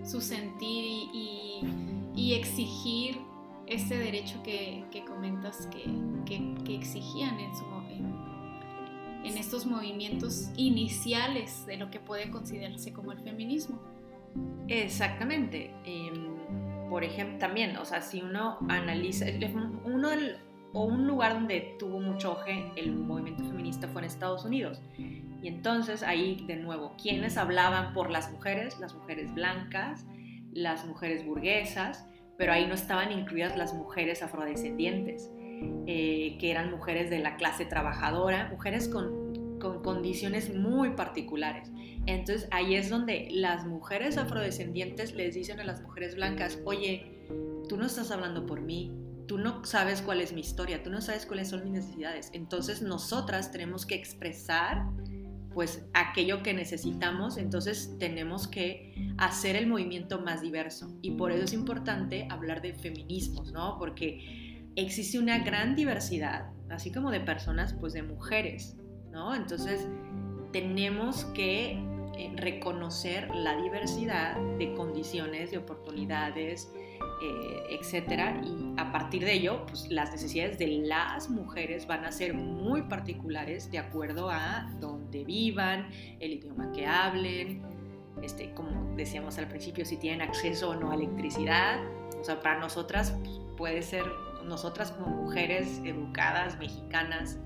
[0.04, 3.18] su sentir y, y, y exigir
[3.68, 5.86] ese derecho que, que comentas que,
[6.26, 7.83] que, que, exigían en, su, en,
[9.24, 13.82] en, estos movimientos iniciales de lo que puede considerarse como el feminismo.
[14.68, 15.74] Exactamente.
[15.86, 16.12] Eh,
[16.90, 19.26] por ejemplo, también, o sea, si uno analiza,
[19.86, 20.10] uno
[20.74, 24.82] o un lugar donde tuvo mucho auge el movimiento feminista fue en Estados Unidos.
[24.98, 28.80] Y entonces ahí, de nuevo, ¿quiénes hablaban por las mujeres?
[28.80, 30.06] Las mujeres blancas,
[30.52, 32.06] las mujeres burguesas,
[32.38, 35.32] pero ahí no estaban incluidas las mujeres afrodescendientes,
[35.88, 41.72] eh, que eran mujeres de la clase trabajadora, mujeres con, con condiciones muy particulares.
[42.06, 47.26] Entonces ahí es donde las mujeres afrodescendientes les dicen a las mujeres blancas, oye,
[47.70, 48.92] tú no estás hablando por mí,
[49.28, 52.30] tú no sabes cuál es mi historia, tú no sabes cuáles son mis necesidades.
[52.34, 54.86] Entonces nosotras tenemos que expresar
[55.54, 60.98] pues aquello que necesitamos, entonces tenemos que hacer el movimiento más diverso.
[61.02, 63.78] Y por eso es importante hablar de feminismos, ¿no?
[63.78, 64.43] Porque
[64.76, 68.78] existe una gran diversidad, así como de personas, pues de mujeres,
[69.12, 69.36] ¿no?
[69.36, 69.88] Entonces
[70.52, 71.72] tenemos que
[72.18, 76.72] eh, reconocer la diversidad de condiciones, de oportunidades,
[77.22, 82.12] eh, etcétera, y a partir de ello, pues las necesidades de las mujeres van a
[82.12, 87.62] ser muy particulares de acuerdo a dónde vivan, el idioma que hablen,
[88.22, 91.80] este, como decíamos al principio, si tienen acceso o no a electricidad.
[92.20, 94.06] O sea, para nosotras pues, puede ser,
[94.46, 97.40] nosotras como mujeres educadas, mexicanas,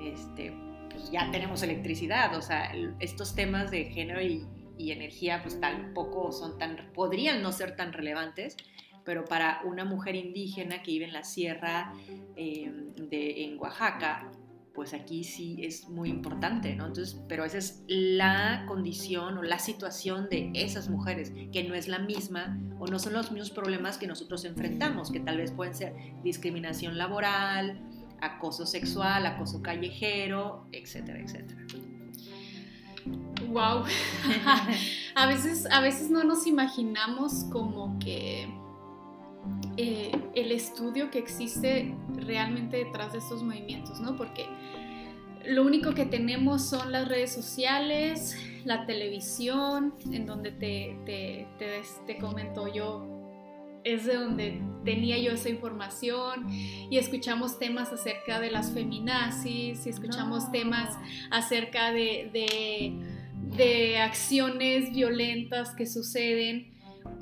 [0.00, 0.52] este,
[0.90, 2.34] pues ya tenemos electricidad.
[2.36, 4.46] O sea, estos temas de género y,
[4.78, 8.56] energía pues tampoco son tan, podrían no ser tan relevantes,
[9.04, 11.94] pero para una mujer indígena que vive en la sierra
[12.34, 14.28] eh, de, en Oaxaca,
[14.74, 16.86] pues aquí sí es muy importante, ¿no?
[16.86, 21.88] Entonces, pero esa es la condición o la situación de esas mujeres, que no es
[21.88, 25.74] la misma o no son los mismos problemas que nosotros enfrentamos, que tal vez pueden
[25.74, 27.80] ser discriminación laboral,
[28.20, 31.66] acoso sexual, acoso callejero, etcétera, etcétera.
[33.48, 33.84] Wow.
[35.14, 38.48] a veces, a veces no nos imaginamos como que
[39.76, 44.16] eh, el estudio que existe realmente detrás de estos movimientos, ¿no?
[44.16, 44.46] Porque
[45.46, 51.82] lo único que tenemos son las redes sociales, la televisión, en donde te, te, te,
[52.06, 53.08] te comento yo,
[53.84, 59.88] es de donde tenía yo esa información y escuchamos temas acerca de las feminazis y
[59.88, 60.50] escuchamos no.
[60.52, 60.96] temas
[61.30, 62.92] acerca de, de,
[63.56, 66.71] de acciones violentas que suceden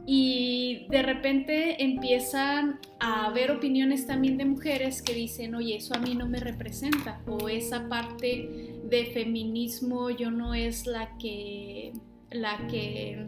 [0.07, 5.99] y de repente empiezan a haber opiniones también de mujeres que dicen, oye, eso a
[5.99, 11.93] mí no me representa, o esa parte de feminismo yo no es la que,
[12.31, 13.27] la que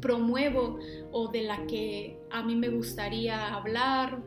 [0.00, 0.78] promuevo
[1.12, 4.22] o de la que a mí me gustaría hablar.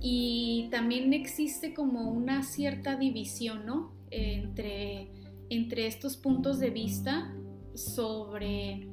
[0.00, 3.92] Y también existe como una cierta división, ¿no?
[4.10, 5.10] Entre,
[5.48, 7.34] entre estos puntos de vista
[7.74, 8.88] sobre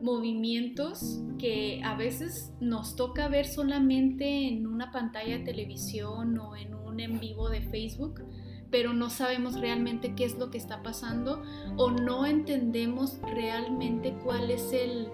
[0.00, 6.74] movimientos que a veces nos toca ver solamente en una pantalla de televisión o en
[6.74, 8.22] un en vivo de Facebook,
[8.70, 11.42] pero no sabemos realmente qué es lo que está pasando
[11.76, 15.08] o no entendemos realmente cuál es el,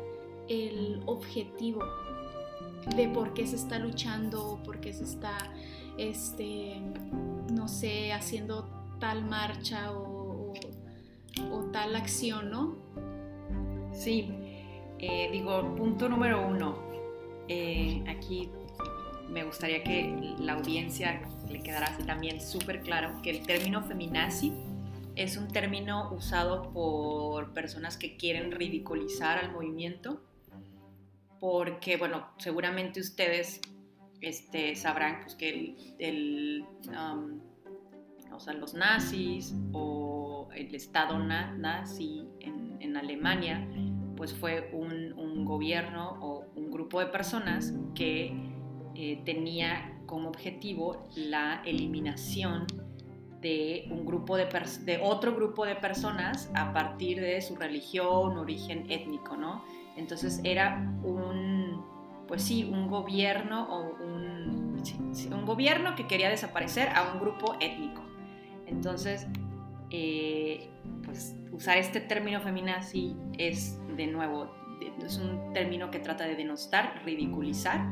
[0.49, 1.83] el objetivo
[2.97, 5.37] de por qué se está luchando o por qué se está,
[5.99, 6.81] este,
[7.53, 8.69] no sé, haciendo
[8.99, 10.55] tal marcha o, o,
[11.53, 12.77] o tal acción, ¿no?
[13.93, 14.42] Sí,
[15.03, 16.79] eh, digo, punto número uno,
[17.49, 18.49] eh, aquí
[19.29, 24.53] me gustaría que la audiencia le quedara así también súper claro que el término feminazi
[25.17, 30.23] es un término usado por personas que quieren ridiculizar al movimiento,
[31.41, 33.61] porque, bueno, seguramente ustedes
[34.21, 37.41] este, sabrán pues, que el, um,
[38.61, 43.67] los nazis o el Estado nazi en Alemania
[44.23, 48.33] pues fue un, gobierno o un grupo de personas que
[48.95, 52.69] eh, tenía como objetivo la eliminación
[53.41, 54.47] de un grupo de,
[54.85, 59.65] de, otro grupo de personas a partir de su religión, origen étnico, ¿no?
[59.97, 61.85] Entonces era un,
[62.29, 64.81] pues sí, un gobierno o un,
[65.33, 68.03] un gobierno que quería desaparecer a un grupo étnico.
[68.69, 69.27] Entonces,
[69.91, 70.71] eh,
[71.05, 74.51] pues usar este término feminazi es de nuevo,
[75.05, 77.87] es un término que trata de denostar, ridiculizar,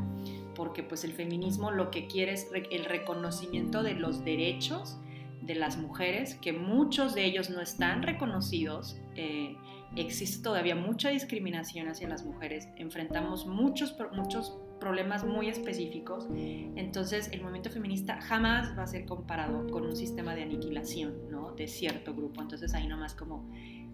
[0.54, 4.98] porque pues el feminismo lo que quiere es el reconocimiento de los derechos
[5.42, 8.98] de las mujeres, que muchos de ellos no están reconocidos.
[9.14, 9.56] Eh,
[9.96, 16.26] existe todavía mucha discriminación hacia las mujeres, enfrentamos muchos, muchos problemas muy específicos.
[16.34, 21.52] Entonces, el movimiento feminista jamás va a ser comparado con un sistema de aniquilación ¿no?
[21.52, 22.40] de cierto grupo.
[22.40, 23.48] Entonces, ahí nomás como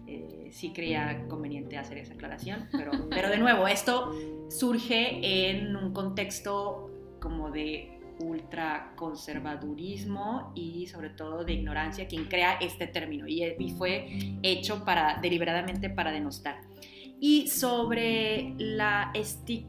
[0.07, 2.67] eh, sí creía conveniente hacer esa aclaración.
[2.71, 4.13] Pero, pero de nuevo, esto
[4.49, 12.87] surge en un contexto como de ultraconservadurismo y sobre todo de ignorancia quien crea este
[12.87, 14.07] término y, y fue
[14.41, 16.61] hecho para deliberadamente para denostar
[17.19, 19.11] y sobre la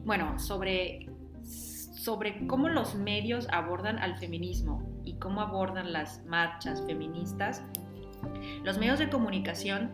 [0.05, 1.08] bueno, sobre
[1.99, 7.61] sobre cómo los medios abordan al feminismo y cómo abordan las marchas feministas.
[8.63, 9.91] Los medios de comunicación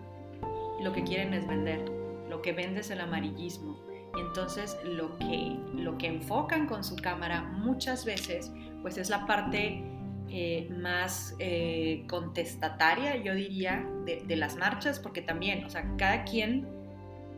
[0.83, 1.83] lo que quieren es vender,
[2.29, 3.79] lo que vende es el amarillismo.
[4.15, 9.25] Y entonces lo que, lo que enfocan con su cámara muchas veces pues es la
[9.25, 9.83] parte
[10.29, 16.23] eh, más eh, contestataria, yo diría, de, de, las marchas, porque también, o sea, cada
[16.23, 16.67] quien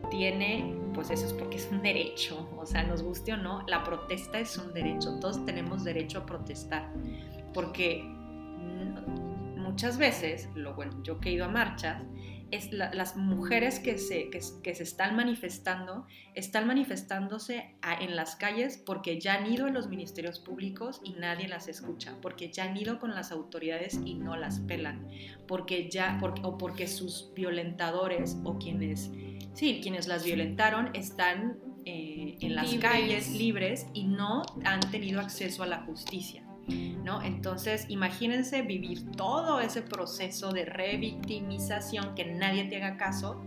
[0.10, 3.84] tiene, pues eso es porque es un derecho, o sea, nos guste o no, la
[3.84, 6.92] protesta es un derecho, todos tenemos derecho a protestar,
[7.54, 8.04] porque
[9.56, 12.02] muchas veces, lo bueno, yo que he ido a marchas,
[12.52, 19.20] es las mujeres que se, que, se están manifestando, están manifestándose en las calles porque
[19.20, 23.00] ya han ido a los ministerios públicos y nadie las escucha, porque ya han ido
[23.00, 25.08] con las autoridades y no las pelan,
[25.48, 29.12] porque ya, o porque sus violentadores o quienes
[29.54, 35.64] sí, quienes las violentaron están eh, en las calles libres y no han tenido acceso
[35.64, 36.47] a la justicia.
[36.68, 37.22] ¿No?
[37.22, 43.42] Entonces, imagínense vivir todo ese proceso de revictimización, que nadie te haga caso,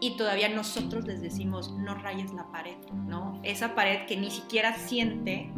[0.00, 3.40] y todavía nosotros les decimos, no rayes la pared, ¿no?
[3.42, 5.50] Esa pared que ni siquiera siente,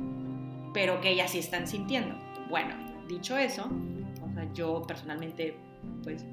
[0.72, 2.14] pero que ellas sí están sintiendo.
[2.48, 2.74] Bueno,
[3.08, 3.68] dicho eso,
[4.54, 5.56] yo personalmente,
[6.02, 6.24] pues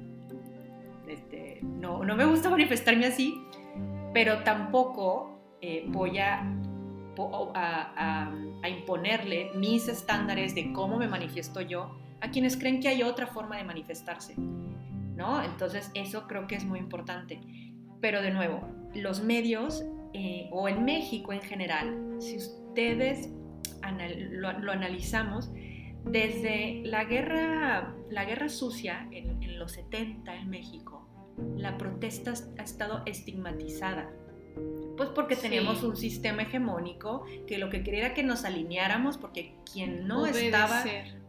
[1.06, 3.42] este, no, no me gusta manifestarme así,
[4.12, 6.44] pero tampoco eh, voy a,
[7.54, 8.30] a,
[8.68, 13.56] imponerle mis estándares de cómo me manifiesto yo a quienes creen que hay otra forma
[13.56, 14.34] de manifestarse.
[14.36, 15.42] ¿no?
[15.42, 17.40] Entonces eso creo que es muy importante.
[18.00, 23.30] Pero de nuevo, los medios eh, o en México en general, si ustedes
[24.30, 25.50] lo, analizamos,
[26.04, 31.06] desde la guerra, la guerra sucia en, en los 70 en México,
[31.56, 34.10] la protesta ha estado estigmatizada.
[34.96, 39.54] Pues porque teníamos un sistema hegemónico que lo que quería era que nos alineáramos porque
[39.70, 40.84] quien no estaba...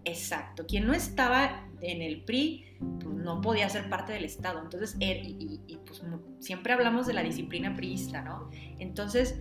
[0.05, 4.61] Exacto, quien no estaba en el PRI pues no podía ser parte del Estado.
[4.61, 6.01] Entonces, er, y, pues
[6.39, 8.49] siempre hablamos de la disciplina priista, ¿no?
[8.79, 9.35] Entonces,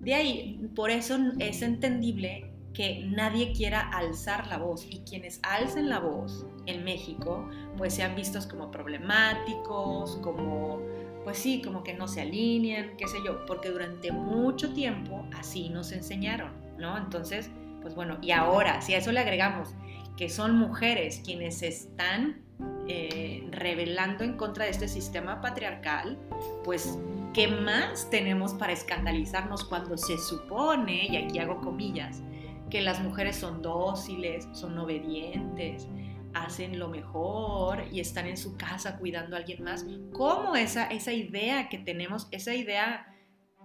[0.00, 5.88] de ahí, por eso es entendible que nadie quiera alzar la voz y quienes alcen
[5.88, 10.80] la voz en México pues sean vistos como problemáticos, como
[11.24, 15.70] pues sí, como que no se alinean, qué sé yo, porque durante mucho tiempo así
[15.70, 16.96] nos enseñaron, ¿no?
[16.98, 19.74] Entonces, pues bueno, y ahora, si a eso le agregamos
[20.16, 22.42] que son mujeres quienes están
[22.86, 26.18] eh, revelando en contra de este sistema patriarcal,
[26.62, 26.98] pues,
[27.32, 32.22] ¿qué más tenemos para escandalizarnos cuando se supone, y aquí hago comillas,
[32.70, 35.88] que las mujeres son dóciles, son obedientes,
[36.34, 39.86] hacen lo mejor y están en su casa cuidando a alguien más.
[40.12, 43.06] ¿Cómo esa, esa idea que tenemos, esa idea,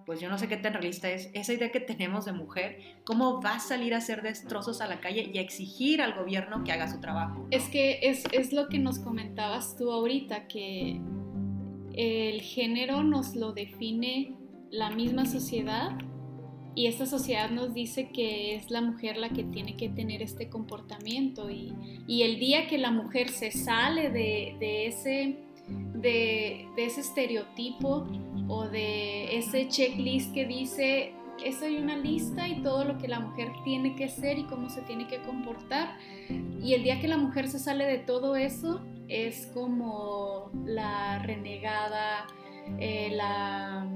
[0.05, 3.41] pues yo no sé qué tan realista es, esa idea que tenemos de mujer, cómo
[3.41, 6.71] va a salir a hacer destrozos a la calle y a exigir al gobierno que
[6.71, 7.47] haga su trabajo?
[7.51, 11.01] Es que es, es lo que nos comentabas tú ahorita, que
[11.93, 14.36] el género nos lo define
[14.71, 15.97] la misma sociedad
[16.75, 20.49] y esta sociedad nos dice que es la mujer la que tiene que tener este
[20.49, 21.73] comportamiento y,
[22.08, 25.37] el día que la mujer se sale de, ese,
[25.96, 28.08] de, ese estereotipo
[28.48, 33.19] o de ese checklist que dice esa hay una lista y todo lo que la
[33.19, 35.98] mujer tiene que ser y cómo se tiene que comportar.
[36.62, 42.27] Y el día que la mujer se sale de todo eso, es como la renegada,
[42.77, 43.87] eh, la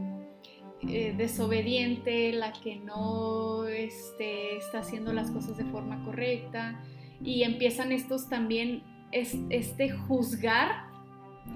[0.90, 6.82] eh, desobediente, la que no este, está haciendo las cosas de forma correcta.
[7.24, 10.86] Y empiezan estos también, este juzgar,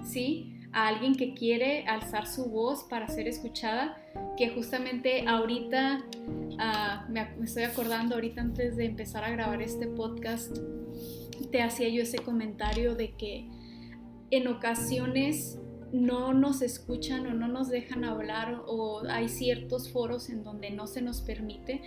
[0.04, 0.54] ¿sí?
[0.72, 3.98] A alguien que quiere alzar su voz para ser escuchada,
[4.38, 6.06] que justamente ahorita,
[6.60, 10.58] ah, me, me estoy acordando ahorita antes de empezar a grabar este podcast,
[11.52, 13.50] te hacía yo ese comentario de que
[14.32, 15.60] en ocasiones
[15.92, 20.88] no nos escuchan o no nos dejan hablar o hay ciertos foros en donde no
[20.88, 21.82] se nos permite.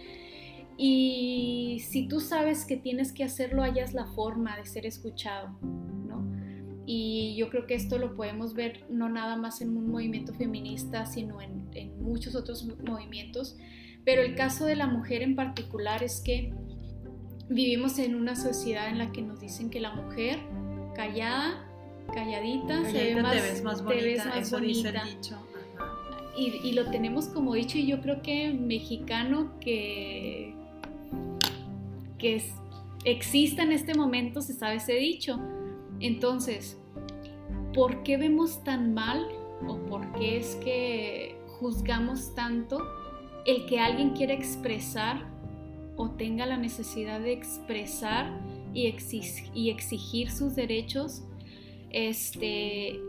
[0.76, 5.58] Y si tú sabes que tienes que hacerlo, hayas la forma de ser escuchado.
[6.86, 11.06] Y yo creo que esto lo podemos ver no nada más en un movimiento feminista,
[11.06, 13.56] sino en, en muchos otros movimientos.
[14.04, 16.52] Pero el caso de la mujer en particular es que
[17.48, 20.38] vivimos en una sociedad en la que nos dicen que la mujer
[20.94, 21.69] callada
[22.12, 25.36] calladita, se ve más, te ves más bonita, eso dice el dicho.
[26.36, 30.54] Y, y, lo tenemos como dicho y yo creo que mexicano que,
[32.18, 32.54] que es,
[33.04, 35.38] exista en este momento se sabe ese dicho.
[35.98, 36.78] Entonces,
[37.74, 39.26] ¿por qué vemos tan mal
[39.66, 42.80] o por qué es que juzgamos tanto
[43.44, 45.26] el que alguien quiera expresar
[45.96, 48.30] o tenga la necesidad de expresar
[48.72, 48.94] y,
[49.54, 51.24] y exigir sus derechos
[51.90, 53.00] este,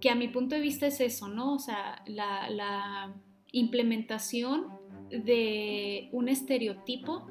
[0.00, 1.54] que a mi punto de vista es eso, ¿no?
[1.54, 3.14] O sea, la,
[3.52, 4.66] implementación
[5.08, 7.26] de un estereotipo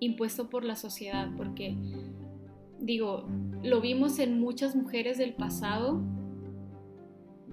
[0.00, 1.74] impuesto por la sociedad, porque
[2.78, 3.26] digo,
[3.62, 6.02] lo vimos en muchas mujeres del pasado.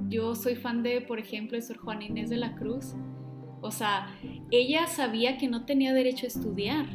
[0.10, 2.94] Yo soy fan de, por ejemplo, de Sor Juana Inés de la Cruz.
[3.62, 4.14] O sea,
[4.52, 6.88] ella sabía que no tenía derecho a estudiar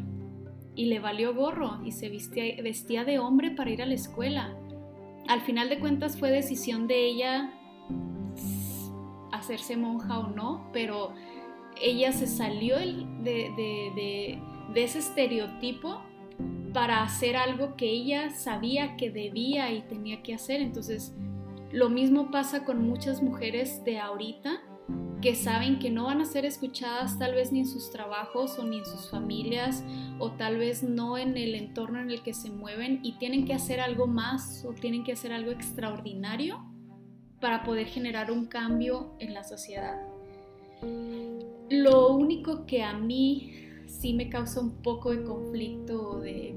[0.75, 4.55] y le valió gorro y se vestía de hombre para ir a la escuela
[5.29, 7.53] al final de cuentas fue decisión de ella
[9.31, 11.13] hacerse monja o no, pero
[11.81, 14.41] ella se salió de,
[14.75, 16.01] ese estereotipo
[16.73, 20.63] para hacer algo que ella sabía que debía y tenía que hacer.
[20.63, 21.15] Entonces,
[21.73, 24.63] lo mismo pasa con muchas mujeres de ahorita
[25.21, 28.65] que saben que no van a ser escuchadas tal vez ni en sus trabajos o
[28.65, 29.83] ni en sus familias
[30.19, 33.55] o tal vez no en el entorno en el que se mueven y tienen que
[33.55, 36.65] hacer algo más o tienen que hacer algo extraordinario
[37.41, 39.97] para poder generar un cambio en la sociedad.
[41.71, 43.53] Lo único que a mí
[43.87, 46.55] sí me causa un poco de conflicto de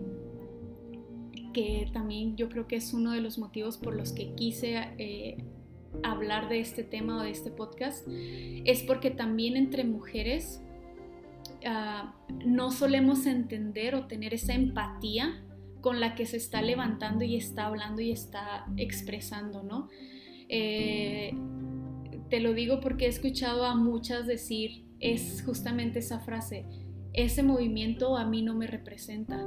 [1.54, 5.44] que también yo creo que es uno de los motivos por los que quise eh,
[6.04, 10.62] hablar de este tema o de este podcast es porque también entre mujeres
[11.66, 12.16] ah,
[12.46, 15.44] no solemos entender o tener esa empatía
[15.82, 19.90] con la que se está levantando y está hablando y está expresando, ¿no?
[20.48, 21.34] Eh,
[22.30, 26.66] te lo digo porque he escuchado a muchas decir, es justamente esa frase,
[27.14, 29.44] ese movimiento a mí no me representa.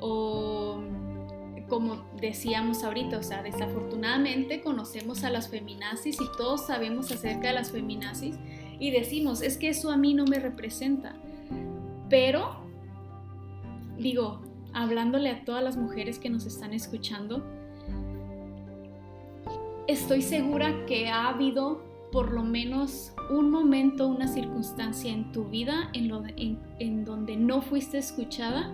[0.00, 0.80] O
[1.68, 7.54] como decíamos ahorita, o sea, desafortunadamente conocemos a las feminazis y todos sabemos acerca de
[7.54, 8.36] las feminazis
[8.80, 11.14] y decimos, es que eso a mí no me representa.
[12.08, 12.62] Pero,
[13.98, 14.40] digo,
[14.72, 17.44] hablándole a todas las mujeres que nos están escuchando,
[19.86, 25.90] estoy segura que ha habido por lo menos un momento, una circunstancia en tu vida
[25.92, 28.72] en, en donde no fuiste escuchada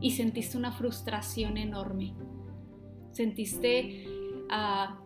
[0.00, 2.14] y sentiste una frustración enorme
[3.16, 4.04] sentiste,
[4.50, 5.00] ah,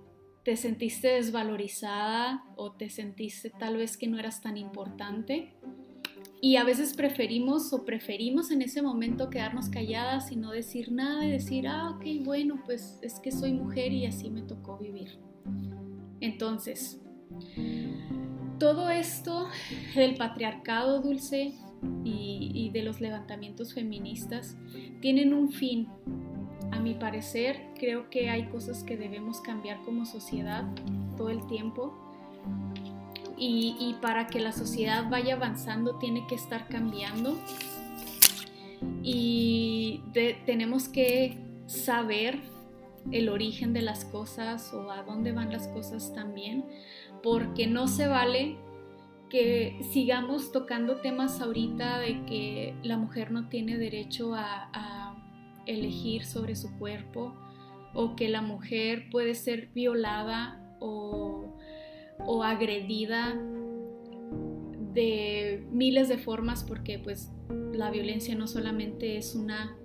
[0.44, 5.54] te sentiste desvalorizada o te sentiste tal vez que no eras tan importante.
[6.42, 11.26] Y a veces preferimos o preferimos en ese momento quedarnos calladas y no decir nada
[11.26, 15.18] y decir, ah, ok, bueno, pues es que soy mujer y así me tocó vivir.
[16.20, 16.98] Entonces,
[18.58, 19.48] todo esto
[19.94, 21.52] del patriarcado dulce
[22.04, 24.56] y, y de los levantamientos feministas
[25.00, 25.88] tienen un fin
[26.73, 30.64] a mi parecer, creo que hay cosas que debemos cambiar como sociedad
[31.16, 31.95] todo el tiempo.
[33.43, 37.39] Y, para que la sociedad vaya avanzando tiene que estar cambiando.
[39.03, 40.03] Y
[40.45, 42.39] tenemos que saber
[43.11, 46.66] el origen de las cosas o a dónde van las cosas también,
[47.23, 48.59] porque no se vale
[49.31, 54.99] que sigamos tocando temas ahorita de que la mujer no tiene derecho a
[55.66, 57.34] elegir sobre su cuerpo
[57.94, 61.56] o que la mujer puede ser violada o,
[62.44, 63.34] agredida
[64.94, 67.30] de miles de formas porque pues
[67.72, 69.76] la violencia no solamente es una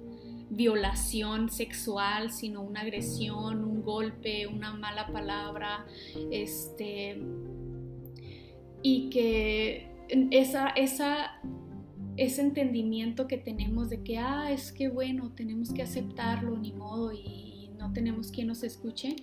[0.49, 5.85] violación sexual, sino una agresión, un golpe, una mala palabra,
[6.31, 7.21] este,
[8.83, 9.91] y que
[10.31, 11.41] esa, esa
[12.17, 17.11] ese entendimiento que tenemos de que, ah, es que bueno, tenemos que aceptarlo, ni modo,
[17.11, 19.15] y no tenemos quien nos escuche,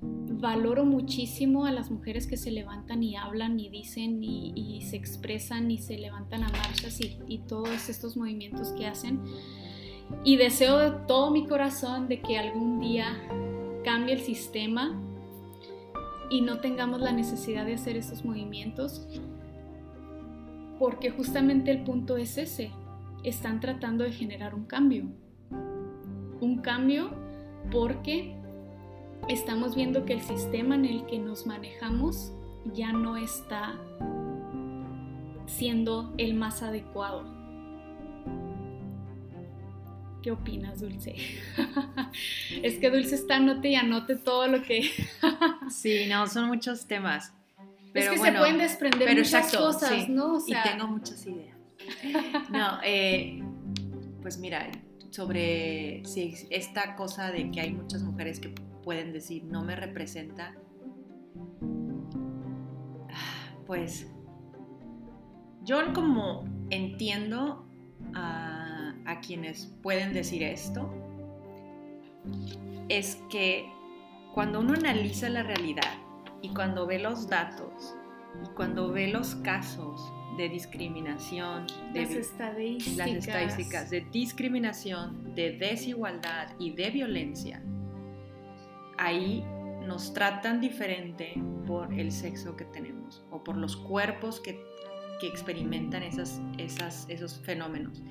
[0.00, 5.70] valoro muchísimo a las mujeres que se levantan y hablan y dicen y, se expresan
[5.70, 9.20] y se levantan a marchas y, y todos estos movimientos que hacen.
[10.24, 13.06] Y deseo de todo mi corazón de que algún día
[13.84, 15.00] cambie el sistema
[16.30, 19.06] y no tengamos la necesidad de hacer esos movimientos,
[20.84, 22.70] porque justamente el punto es ese,
[23.22, 25.06] están tratando de generar un cambio.
[26.42, 27.10] Un cambio
[27.72, 28.36] porque
[29.30, 32.34] estamos viendo que el sistema en el que nos manejamos
[32.74, 33.80] ya no está
[35.46, 37.24] siendo el más adecuado.
[40.22, 41.16] ¿Qué opinas, Dulce?
[42.62, 44.82] es que Dulce está anote y anote todo lo que...
[45.70, 47.32] sí, no, son muchos temas.
[47.94, 50.38] Pero es que se pueden desprender muchas cosas, ¿no?
[50.44, 51.56] y tengo muchas ideas.
[52.50, 53.40] No, eh,
[54.20, 54.68] pues mira,
[55.10, 58.48] sobre si esta cosa de que hay muchas mujeres que
[58.82, 60.56] pueden decir no me representa,
[63.66, 64.08] pues
[65.62, 67.64] yo como entiendo
[68.12, 70.92] a, a quienes pueden decir esto,
[72.88, 73.70] es que
[74.34, 76.03] cuando uno analiza la realidad
[76.44, 77.96] y cuando ve los datos
[78.44, 82.96] y cuando ve los casos de discriminación, de las estadísticas.
[82.98, 87.62] las estadísticas de discriminación, de desigualdad y de violencia,
[88.98, 89.42] ahí
[89.86, 91.32] nos tratan diferente
[91.66, 94.62] por el sexo que tenemos o por los cuerpos que,
[95.22, 98.02] que experimentan esas, esas, esos fenómenos.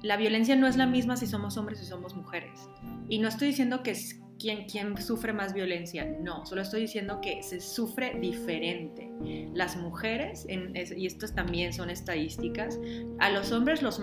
[0.00, 2.70] La violencia no es la misma si somos hombres o si somos mujeres.
[3.10, 3.94] Y no estoy diciendo que
[4.38, 9.10] quién, quién sufre más violencia, no, solo estoy diciendo que se sufre diferente.
[9.52, 12.78] Las mujeres, y estas también son estadísticas,
[13.18, 14.00] a los hombres los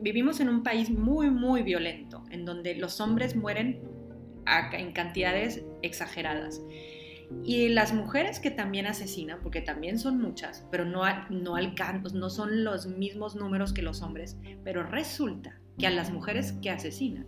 [0.00, 3.82] vivimos en un país muy, muy violento, en donde los hombres mueren
[4.72, 6.62] en cantidades exageradas.
[7.42, 12.64] Y las mujeres que también asesinan, porque también son muchas, pero no, no, no son
[12.64, 17.26] los mismos números que los hombres, pero resulta que a las mujeres que asesinan,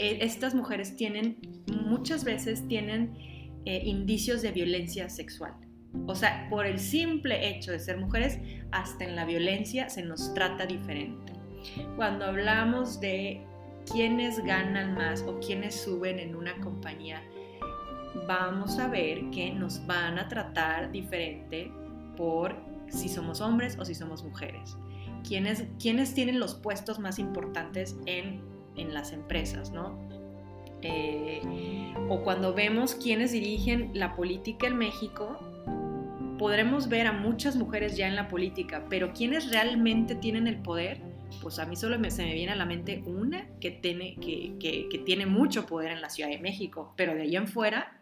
[0.00, 1.38] eh, estas mujeres tienen,
[1.84, 3.14] muchas veces tienen
[3.66, 5.54] eh, indicios de violencia sexual.
[6.06, 8.38] O sea, por el simple hecho de ser mujeres,
[8.72, 11.32] hasta en la violencia se nos trata diferente.
[11.96, 13.44] Cuando hablamos de
[13.90, 17.22] quiénes ganan más o quiénes suben en una compañía,
[18.26, 21.70] vamos a ver que nos van a tratar diferente
[22.16, 22.56] por
[22.88, 24.76] si somos hombres o si somos mujeres.
[25.26, 25.68] ¿Quiénes,
[26.14, 28.40] tienen los puestos más importantes en,
[28.80, 29.98] en las empresas, ¿no?
[30.82, 31.42] Eh,
[32.08, 35.38] o cuando vemos quiénes dirigen la política en México,
[36.38, 41.02] podremos ver a muchas mujeres ya en la política, pero quienes realmente tienen el poder,
[41.42, 45.26] pues a mí solo se me viene a la mente una que tiene, que, tiene
[45.26, 48.00] mucho poder en la Ciudad de México, pero de ahí en fuera,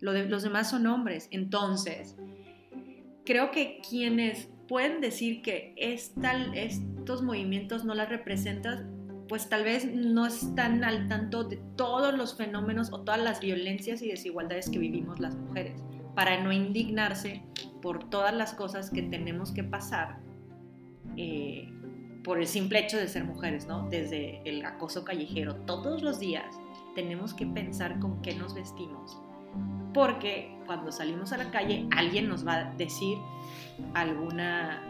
[0.00, 1.28] los demás son hombres.
[1.30, 2.16] Entonces,
[3.24, 8.97] creo que quienes pueden decir que estos movimientos no las representan,
[9.28, 14.02] pues tal vez no están al tanto de todos los fenómenos o todas las violencias
[14.02, 15.82] y desigualdades que vivimos las mujeres,
[16.14, 17.42] para no indignarse
[17.82, 20.18] por todas las cosas que tenemos que pasar
[21.16, 21.68] eh,
[22.24, 23.88] por el simple hecho de ser mujeres, ¿no?
[23.88, 26.54] Desde el acoso callejero, todos los días
[26.94, 29.18] tenemos que pensar con qué nos vestimos,
[29.94, 33.16] porque cuando salimos a la calle alguien nos va a decir
[33.94, 34.82] alguna,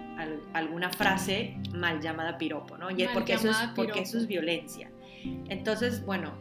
[0.52, 2.90] alguna frase mal llamada piropo, ¿no?
[2.90, 4.90] Y porque, eso es, porque eso es violencia.
[5.48, 6.32] Entonces, bueno,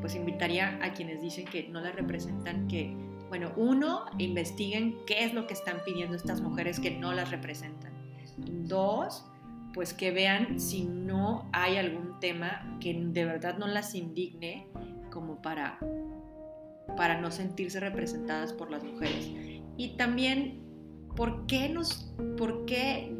[0.00, 2.94] pues invitaría a quienes dicen que no la representan que,
[3.28, 7.92] bueno, uno, investiguen qué es lo que están pidiendo estas mujeres que no las representan.
[8.36, 9.24] Dos,
[9.74, 14.66] pues que vean si no hay algún tema que de verdad no las indigne
[15.10, 15.78] como para,
[16.96, 19.30] para no sentirse representadas por las mujeres.
[19.76, 20.67] Y también,
[21.18, 23.12] ¿por qué nos, por qué,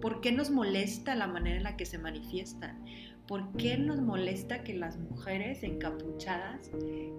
[0.00, 2.84] por qué nos molesta la manera en la que se manifiestan?
[3.28, 6.72] ¿Por qué nos molesta que las mujeres encapuchadas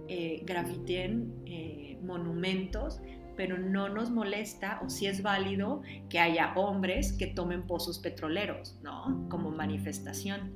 [0.09, 2.99] eh, eh, monumentos
[3.37, 8.77] pero no nos molesta o si es válido que haya hombres que tomen pozos petroleros,
[8.83, 9.27] ¿no?
[9.29, 10.51] Como manifestación.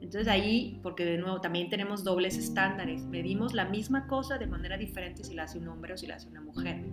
[0.00, 4.78] Entonces ahí, porque de nuevo también tenemos dobles estándares, medimos la misma cosa de manera
[4.78, 6.84] diferente si la hace un hombre o si la hace una mujer.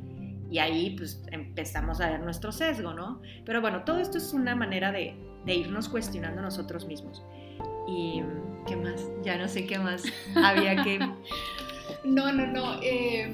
[0.50, 3.22] Y ahí pues empezamos a ver nuestro sesgo, ¿no?
[3.46, 7.24] Pero bueno, todo esto es una manera de, irnos cuestionando nosotros mismos.
[7.88, 8.22] ¿Y
[8.68, 9.04] qué más?
[9.24, 10.04] Ya no sé qué más
[10.36, 11.00] había que...
[12.06, 12.80] No, no, no.
[12.84, 13.34] Eh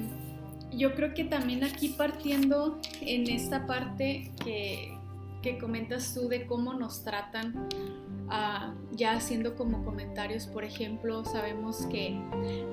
[0.76, 4.92] yo creo que también aquí partiendo en esta parte que,
[5.60, 7.68] comentas tú de cómo nos tratan,
[8.28, 12.20] ah, ya haciendo como comentarios, por ejemplo, sabemos que,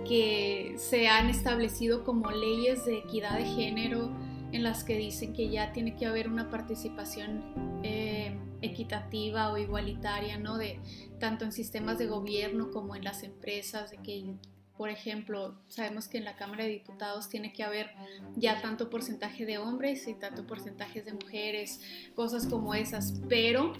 [0.08, 4.10] que se han establecido como leyes de equidad de género
[4.54, 10.38] en las que dicen que ya tiene que haber una participación eh, equitativa o igualitaria,
[10.38, 10.58] ¿no?
[10.58, 10.80] De,
[11.20, 14.36] tanto en sistemas de gobierno como en las empresas, de que
[14.78, 17.92] por ejemplo, sabemos que en la Cámara de Diputados tiene que haber
[18.36, 21.80] ya tanto porcentaje de hombres y tanto porcentaje de mujeres,
[22.16, 23.74] cosas como esas, pero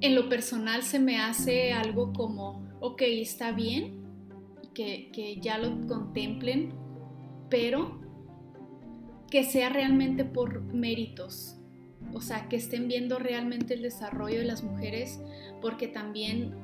[0.00, 4.02] en lo personal se me hace algo como, ok, está bien
[4.72, 6.74] que, que ya lo contemplen,
[7.50, 8.03] pero
[9.34, 11.56] que sea realmente por méritos,
[12.12, 15.18] o sea, que estén viendo realmente el desarrollo de las mujeres,
[15.60, 16.54] porque también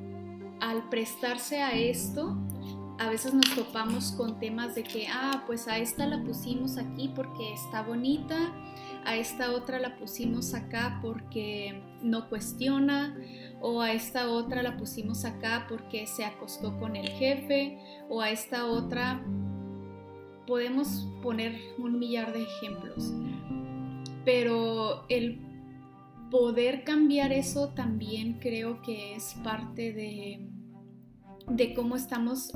[0.61, 2.39] al prestarse a esto,
[3.01, 7.11] a veces nos topamos con temas de que, ah, pues a esta la pusimos aquí
[7.13, 8.55] porque está bonita,
[9.05, 13.19] a esta otra la pusimos acá porque no cuestiona,
[13.61, 18.31] o a esta otra la pusimos acá porque se acostó con el jefe, o a
[18.31, 19.25] esta otra
[20.51, 23.13] podemos poner un millar de ejemplos.
[24.25, 25.39] Pero el
[26.29, 30.41] poder cambiar eso también creo que es parte de,
[31.47, 32.51] de cómo estamos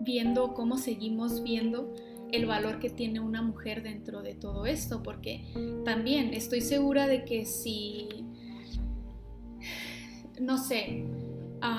[0.00, 1.94] viendo, cómo seguimos viendo
[2.32, 5.44] el valor que tiene una mujer dentro de todo esto, porque
[5.84, 8.08] también estoy segura de que si,
[10.40, 11.06] no sé,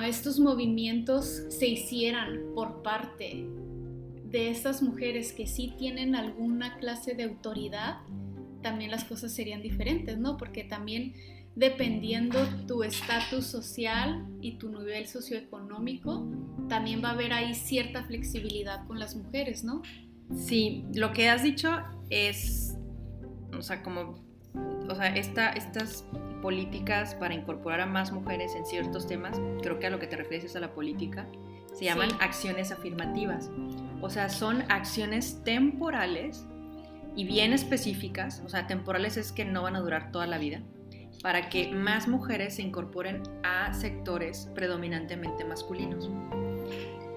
[0.05, 3.45] estos movimientos se hicieran por parte
[4.35, 7.99] de estas mujeres que sí tienen alguna clase de autoridad,
[8.61, 10.35] también las cosas serían diferentes, ¿no?
[10.35, 11.13] Porque también
[11.55, 16.27] dependiendo tu estatus social y tu nivel socioeconómico,
[16.67, 19.81] también va a haber ahí cierta flexibilidad con las mujeres, ¿no?
[20.35, 21.71] Sí, lo que has dicho
[22.09, 22.75] es,
[23.57, 24.21] o sea, como,
[24.89, 26.05] o sea, estas
[26.41, 30.17] políticas para incorporar a más mujeres en ciertos temas, creo que a lo que te
[30.17, 31.25] refieres es a la política,
[31.73, 33.49] se llaman acciones afirmativas.
[34.01, 36.45] O sea, son acciones temporales
[37.15, 40.61] y bien específicas, o sea, temporales es que no van a durar toda la vida,
[41.21, 46.09] para que más mujeres se incorporen a sectores predominantemente masculinos.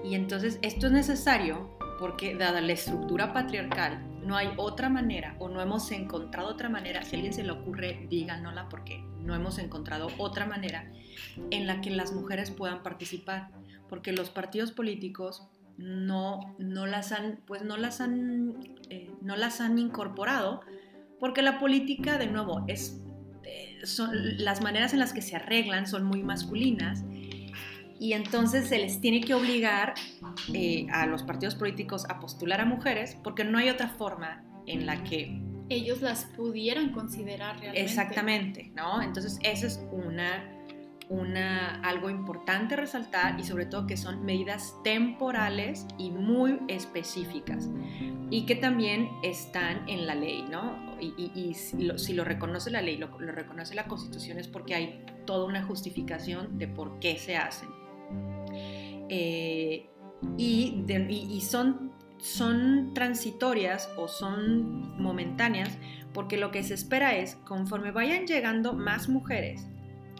[0.03, 5.49] Y entonces esto es necesario porque dada la estructura patriarcal, no hay otra manera o
[5.49, 9.57] no hemos encontrado otra manera, si a alguien se le ocurre, díganosla porque no hemos
[9.57, 10.91] encontrado otra manera
[11.51, 13.49] en la que las mujeres puedan participar,
[13.89, 15.47] porque los partidos políticos
[15.79, 20.61] no, no las han, pues no las han, eh, no las han incorporado,
[21.19, 23.01] porque la política, de nuevo, es,
[23.43, 24.11] eh, son,
[24.43, 27.03] las maneras en las que se arreglan son muy masculinas
[27.97, 29.93] y entonces se les tiene que obligar
[30.53, 34.85] eh, a los partidos políticos a postular a mujeres porque no hay otra forma en
[34.85, 37.81] la que ellos las pudieran considerar realmente.
[37.81, 39.01] Exactamente, ¿no?
[39.01, 40.58] Entonces eso es una
[41.09, 47.67] una, algo importante resaltar y sobre todo que son medidas temporales y muy específicas
[48.29, 50.97] y que también están en la ley, ¿no?
[51.01, 55.63] Y, si, lo, reconoce la ley, lo, reconoce la Constitución es porque hay toda una
[55.63, 57.69] justificación de por qué se hacen.
[59.09, 59.89] Eh,
[60.37, 65.75] y, son, son transitorias o son momentáneas
[66.13, 69.67] porque lo que se espera es, conforme vayan llegando más mujeres,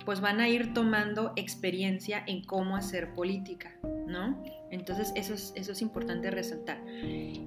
[0.06, 3.72] pues van a ir tomando experiencia en cómo hacer política,
[4.08, 4.42] ¿no?
[4.72, 6.82] Entonces eso es, eso es importante resaltar.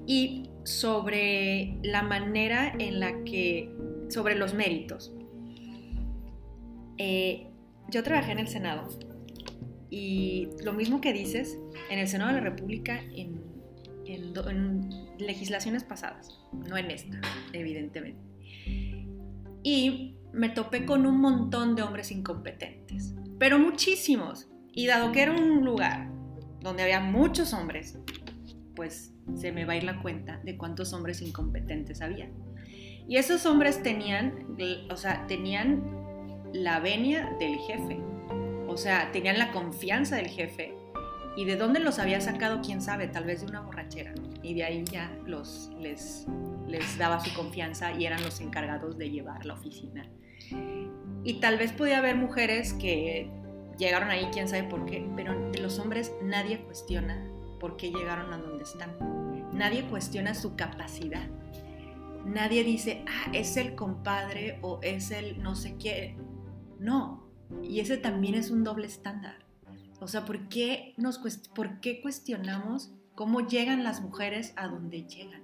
[0.06, 3.74] Y sobre la manera en la que,
[4.08, 5.12] sobre los méritos.
[6.98, 7.48] Eh,
[7.88, 8.88] yo trabajé en el Senado
[9.90, 11.58] y lo mismo que dices,
[11.90, 13.42] en el Senado de la República, en,
[14.06, 17.20] en legislaciones pasadas, no en esta,
[17.52, 18.20] evidentemente.
[19.62, 24.48] Y me topé con un montón de hombres incompetentes, pero muchísimos.
[24.72, 26.10] Y dado que era un lugar
[26.60, 27.98] donde había muchos hombres,
[28.74, 32.30] pues se me va a ir la cuenta de cuántos hombres incompetentes había.
[33.08, 34.56] Y esos hombres tenían,
[34.90, 35.82] o sea, tenían
[36.52, 38.00] la venia del jefe,
[38.66, 40.74] o sea, tenían la confianza del jefe.
[41.36, 42.60] ¿Y de dónde los había sacado?
[42.62, 44.14] Quién sabe, tal vez de una borrachera.
[44.42, 46.26] Y de ahí ya los, les,
[46.66, 50.08] les daba su confianza y eran los encargados de llevar la oficina
[51.24, 53.30] y tal vez podía haber mujeres que
[53.78, 57.28] llegaron ahí, quién sabe por qué, pero de los hombres nadie cuestiona
[57.60, 58.96] por qué llegaron a donde están.
[59.52, 61.28] Nadie cuestiona su capacidad.
[62.24, 66.16] Nadie dice, ah, es el compadre o es el no sé qué.
[66.78, 67.28] No,
[67.62, 69.36] y ese también es un doble estándar.
[70.00, 71.18] O sea, ¿por qué, nos,
[71.54, 75.42] ¿por qué cuestionamos cómo llegan las mujeres a donde llegan?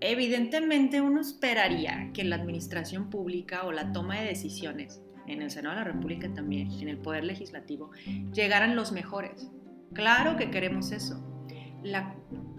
[0.00, 5.76] Evidentemente uno esperaría que la administración pública o la toma de decisiones, en el Senado
[5.76, 7.90] de la República también, en el Poder Legislativo,
[8.32, 9.50] llegaran los mejores.
[9.92, 11.24] Claro que queremos eso.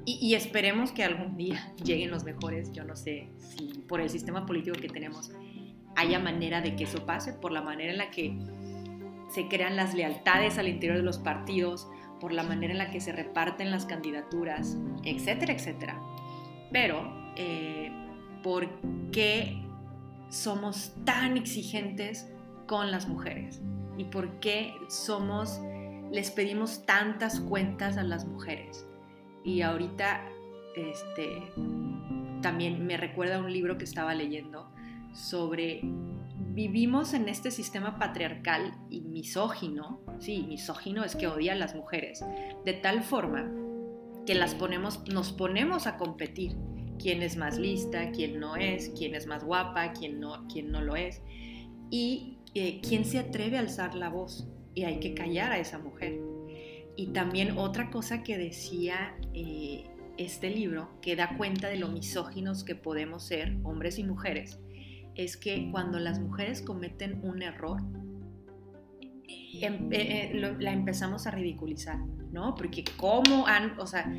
[0.05, 2.71] y, esperemos que algún día lleguen los mejores.
[2.71, 5.31] Yo no sé si por el sistema político que tenemos
[5.95, 8.37] haya manera de que eso pase, por la manera en la que
[9.29, 11.87] se crean las lealtades al interior de los partidos,
[12.19, 15.99] por la manera en la que se reparten las candidaturas, etcétera, etcétera.
[16.71, 17.91] Pero, eh,
[18.43, 18.67] ¿por
[19.11, 19.61] qué
[20.29, 22.31] somos tan exigentes
[22.67, 23.61] con las mujeres?
[23.97, 25.59] ¿Y por qué somos,
[26.11, 28.85] les pedimos tantas cuentas a las mujeres?
[29.43, 30.21] Y ahorita,
[30.75, 31.51] este,
[32.41, 34.69] también me recuerda un libro que estaba leyendo
[35.13, 35.81] sobre
[36.53, 42.23] vivimos en este sistema patriarcal y misógino, sí, misógino es que odia a las mujeres,
[42.65, 43.51] de tal forma
[44.25, 46.55] que las ponemos, nos ponemos a competir.
[46.99, 50.81] Quién es más lista, quién no es, quién es más guapa, quién no, quién no
[50.81, 51.21] lo es.
[51.89, 54.47] Y eh, quién se atreve a alzar la voz.
[54.75, 56.19] Y hay que callar a esa mujer.
[56.95, 59.85] Y también otra cosa que decía eh,
[60.17, 64.59] este libro, que da cuenta de lo misóginos que podemos ser, hombres y mujeres,
[65.15, 67.81] es que cuando las mujeres cometen un error,
[69.61, 71.97] em, eh, eh, la empezamos a ridiculizar,
[72.31, 72.55] ¿no?
[72.55, 74.11] Porque cómo han, o sea,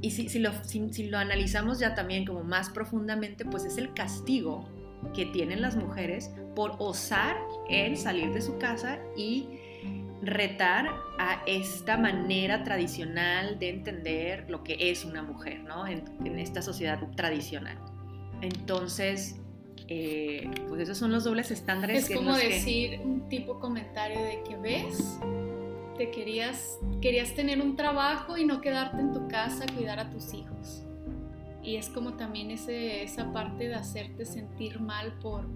[0.00, 4.68] y si, lo, si, lo analizamos ya también como más profundamente, pues es el castigo
[5.14, 7.36] que tienen las mujeres por osar
[7.68, 9.48] en salir de su casa y
[10.22, 10.88] retar
[11.18, 15.86] a esta manera tradicional de entender lo que es una mujer, ¿no?
[15.86, 17.78] En esta sociedad tradicional.
[18.40, 19.40] Entonces,
[19.88, 22.08] eh, pues esos son los dobles estándares.
[22.08, 25.18] Es como decir un tipo comentario de que ves,
[25.98, 30.10] te querías, querías tener un trabajo y no quedarte en tu casa a cuidar a
[30.10, 30.84] tus hijos.
[31.62, 35.46] Y es como también ese, esa parte de hacerte sentir mal por,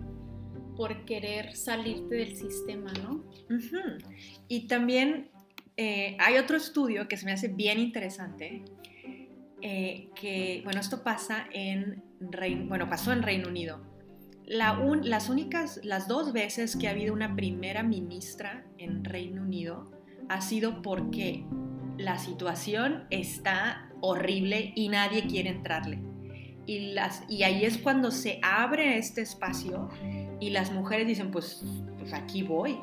[0.77, 3.25] por querer salirte del sistema, ¿no?
[4.47, 5.31] Y también
[5.77, 8.63] eh, hay otro estudio que se me hace bien interesante,
[9.61, 12.03] eh, que, bueno, esto pasa en,
[12.69, 13.98] bueno, pasó en Reino Unido
[14.49, 19.91] las únicas, las dos veces que ha habido una primera ministra en Reino Unido
[20.29, 21.45] ha sido porque
[21.97, 26.01] la situación está horrible y nadie quiere entrarle.
[26.67, 29.89] Y, las, y ahí es cuando se abre este espacio
[30.41, 31.65] y las mujeres dicen, pues,
[31.99, 32.79] pues aquí voy.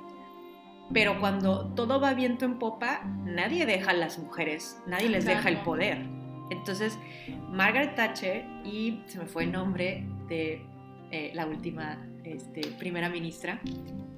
[0.93, 5.49] Pero cuando todo va viento en popa, nadie deja a las mujeres, nadie les deja
[5.49, 6.05] el poder.
[6.51, 6.97] Entonces,
[7.49, 10.63] Margaret Thatcher y se me fue el nombre de
[11.16, 13.61] eh, la última este, primera ministra,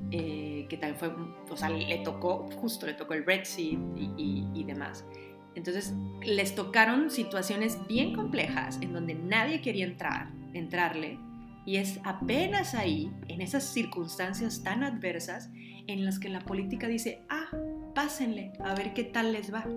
[0.09, 1.13] eh, que también fue,
[1.47, 5.05] o sea, le tocó, justo le tocó el Brexit y, y, demás.
[5.53, 5.93] Entonces,
[6.23, 11.19] les tocaron situaciones bien complejas en donde nadie quería entrar, entrarle,
[11.67, 15.51] y es apenas ahí, en esas circunstancias tan adversas,
[15.85, 17.45] en las que la política dice, ah,
[17.93, 19.67] pásenle, a ver qué tal les va.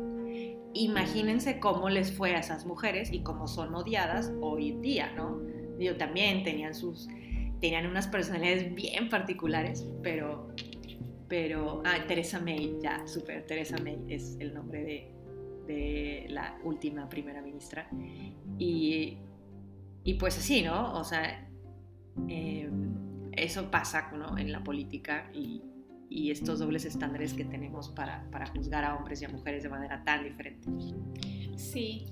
[0.73, 5.60] Imagínense cómo les fue a esas mujeres y cómo son odiadas hoy en día, ¿no?
[5.81, 7.09] Digo, también tenían sus,
[7.59, 10.49] tenían unas personalidades bien particulares, pero,
[11.27, 15.11] pero, ah, Teresa May, ya, súper, Teresa May es el nombre de,
[15.67, 17.89] de la última primera ministra.
[18.59, 19.17] Y,
[20.05, 20.99] y pues así, ¿no?
[20.99, 21.49] O sea,
[22.29, 24.37] em, eso pasa ¿no?
[24.37, 25.63] en la política y,
[26.11, 29.71] y, estos dobles estándares que tenemos para, para juzgar a hombres y a mujeres de
[29.71, 30.69] manera tan diferente.
[31.57, 32.05] Sí,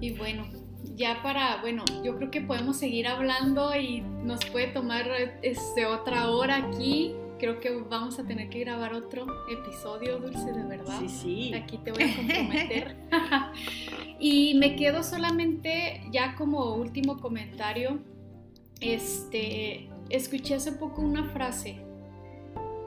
[0.00, 0.63] y bueno,
[0.94, 5.06] ya para, bueno, yo creo que podemos seguir hablando y nos puede tomar
[5.42, 7.14] este, otra hora aquí.
[7.38, 11.00] Creo que vamos a tener que grabar otro episodio, Dulce, de verdad.
[11.00, 11.54] Sí, sí.
[11.54, 12.96] Aquí te voy a comprometer.
[14.18, 17.98] y me quedo solamente, ya como último comentario,
[18.80, 21.80] este, escuché hace poco una frase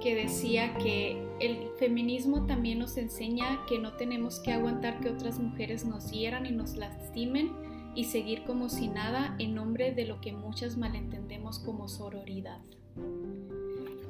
[0.01, 5.39] que decía que el feminismo también nos enseña que no tenemos que aguantar que otras
[5.39, 7.66] mujeres nos hieran y nos lastimen
[7.97, 12.61] y seguir como si nada en nombre de lo que muchas malentendemos como sororidad.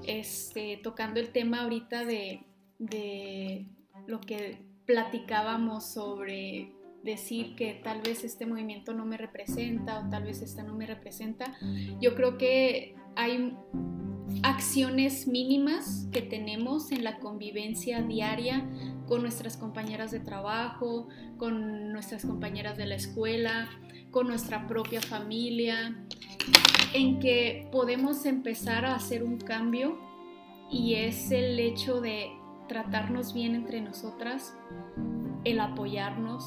[0.06, 2.44] Este, tocando el tema ahorita de,
[2.80, 3.66] de
[4.06, 10.24] lo que platicábamos sobre decir que tal vez este movimiento no me representa o tal
[10.26, 11.56] vez esta no me representa,
[12.02, 13.56] yo creo que hay
[14.44, 18.66] acciones mínimas que tenemos en la convivencia diaria
[19.08, 21.08] con nuestras compañeras de trabajo,
[21.38, 23.70] con nuestras compañeras de la escuela,
[24.12, 25.96] con nuestra propia familia,
[26.94, 29.98] en que podemos empezar a hacer un cambio
[30.72, 32.30] y es el hecho de
[32.68, 34.56] tratarnos bien entre nosotras,
[35.44, 36.46] el apoyarnos.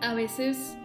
[0.00, 0.76] A veces,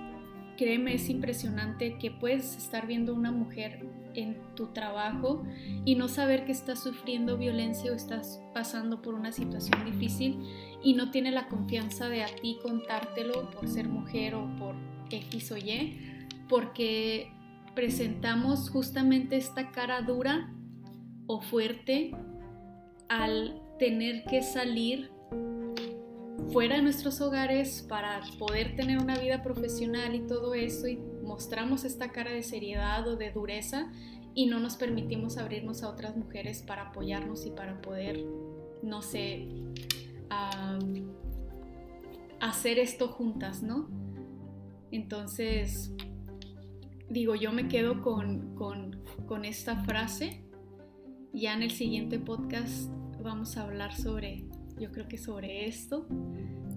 [0.57, 3.85] créeme, es impresionante que puedes estar viendo una mujer
[4.15, 5.43] en tu trabajo
[5.85, 10.39] y no saber que estás sufriendo violencia o estás pasando por una situación difícil
[10.83, 14.75] y no tiene la confianza de a ti contártelo por ser mujer o por
[15.09, 15.97] X o Y,
[16.49, 17.31] porque
[17.75, 20.53] presentamos justamente esta cara dura
[21.27, 22.11] o fuerte
[23.09, 25.12] al tener que salir
[26.51, 31.83] fuera de nuestros hogares para poder tener una vida profesional y todo eso y mostramos
[31.83, 33.91] esta cara de seriedad o de dureza
[34.35, 38.23] y no nos permitimos abrirnos a otras mujeres para apoyarnos y para poder,
[38.81, 39.47] no sé,
[42.39, 43.89] hacer esto juntas, ¿no?
[44.91, 45.93] Entonces,
[47.09, 50.43] digo, yo me quedo con, con esta frase.
[51.31, 52.91] Ya en el siguiente podcast
[53.23, 54.45] vamos a hablar sobre
[54.79, 56.07] yo creo que sobre esto,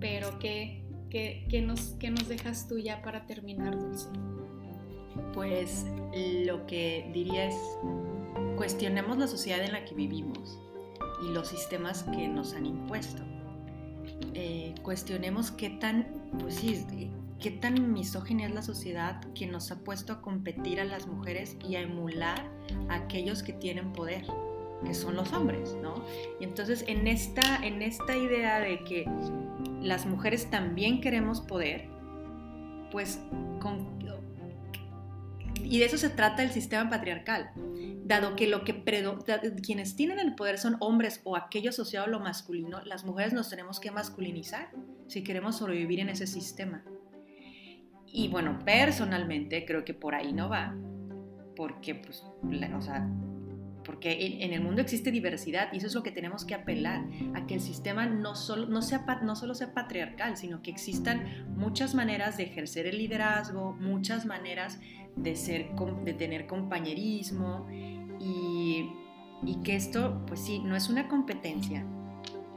[0.00, 4.08] pero ¿qué, qué, nos, qué nos dejas tú ya para terminar, Dulce?
[5.32, 5.86] Pues
[6.44, 7.56] lo que diría es,
[8.56, 10.58] cuestionemos la sociedad en la que vivimos
[11.24, 13.22] y los sistemas que nos han impuesto.
[14.34, 16.06] Eh, cuestionemos qué tan,
[16.38, 16.84] pues sí,
[17.40, 21.56] qué tan misógina es la sociedad que nos ha puesto a competir a las mujeres
[21.66, 22.50] y a emular
[22.88, 24.24] a aquellos que tienen poder
[24.84, 26.04] que son los hombres, ¿no?
[26.40, 29.08] Y entonces en esta, en esta idea de que
[29.80, 31.88] las mujeres también queremos poder,
[32.90, 33.20] pues
[35.68, 37.50] y de eso se trata el sistema patriarcal,
[38.04, 38.84] dado que lo que
[39.62, 43.50] quienes tienen el poder son hombres o aquello asociado a lo masculino, las mujeres nos
[43.50, 44.70] tenemos que masculinizar
[45.08, 46.84] si queremos sobrevivir en ese sistema.
[48.06, 50.74] Y bueno, personalmente creo que por ahí no va,
[51.56, 53.08] porque pues, o sea,
[53.86, 57.46] porque en, el mundo existe diversidad y eso es lo que tenemos que apelar, a
[57.46, 61.94] que el sistema no solo, no, sea, no solo sea patriarcal, sino que existan muchas
[61.94, 64.80] maneras de ejercer el liderazgo, muchas maneras
[65.14, 65.70] de, ser,
[66.04, 67.68] de tener compañerismo
[68.18, 68.90] y,
[69.44, 71.86] y que esto, pues sí, no es una competencia.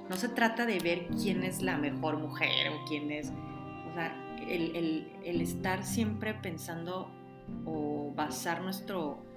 [0.10, 4.16] No se trata de ver quién es la mejor mujer o quién es, o sea,
[4.50, 7.12] el, el, el estar siempre pensando
[7.66, 9.29] o basar nuestro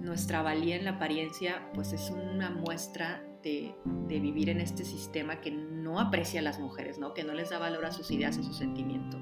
[0.00, 3.74] nuestra valía en la apariencia pues es una muestra de,
[4.08, 7.14] vivir en este sistema que no aprecia a las mujeres, ¿no?
[7.14, 9.20] que no les da valor a sus ideas, a sus sentimientos.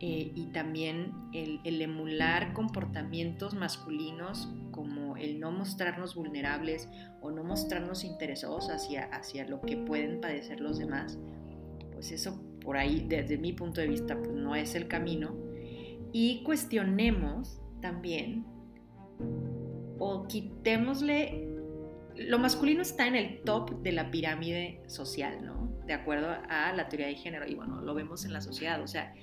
[0.00, 6.88] Eh, y también el, emular comportamientos masculinos como el no mostrarnos vulnerables
[7.22, 11.18] o no mostrarnos interesados hacia, hacia lo que pueden padecer los demás,
[11.92, 15.34] pues eso por ahí desde mi punto de vista pues no es el camino.
[16.12, 18.44] Y cuestionemos también
[19.98, 21.48] o quitémosle,
[22.16, 25.72] lo masculino está en el top de la pirámide social, ¿no?
[25.86, 28.86] De acuerdo a la teoría de género, y bueno, lo vemos en la sociedad, o
[28.86, 29.14] sea,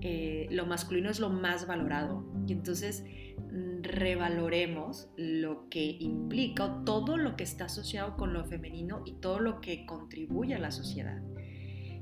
[0.00, 3.04] eh, lo masculino es lo más valorado, y entonces
[3.52, 9.38] mm, revaloremos lo que implica todo lo que está asociado con lo femenino y todo
[9.38, 11.22] lo que contribuye a la sociedad.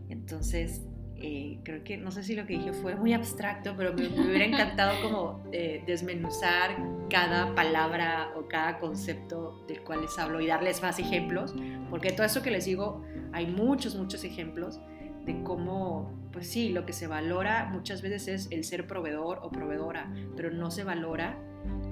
[0.09, 0.87] Entonces,
[1.21, 4.45] eh, creo que, no sé si lo que dije fue muy abstracto, pero me, hubiera
[4.45, 6.77] encantado como eh, desmenuzar
[7.11, 11.55] cada palabra o cada concepto del cual les hablo y darles más ejemplos,
[11.91, 14.81] porque todo eso que les digo, hay muchos, muchos ejemplos
[15.27, 19.51] de cómo, pues sí, lo que se valora muchas veces es el ser proveedor o
[19.51, 21.39] proveedora, pero no se valora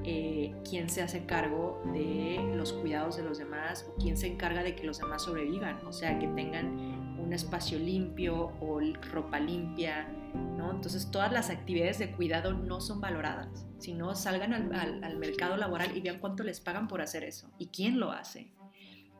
[0.04, 4.62] eh, quién se hace cargo de los cuidados de los demás o quién se encarga
[4.62, 8.80] de que los demás sobrevivan, o sea, que tengan un espacio limpio o
[9.12, 10.08] ropa limpia,
[10.56, 10.70] ¿no?
[10.70, 16.00] Entonces todas las actividades de cuidado no son valoradas, sino salgan al, mercado laboral y
[16.00, 18.50] vean cuánto les pagan por hacer eso y quién lo hace.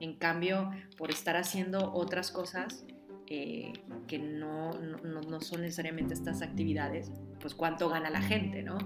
[0.01, 2.87] En cambio, por estar haciendo otras cosas
[3.27, 3.75] eh,
[4.07, 8.79] que no, no, no, son necesariamente estas actividades, pues cuánto gana la gente, ¿no?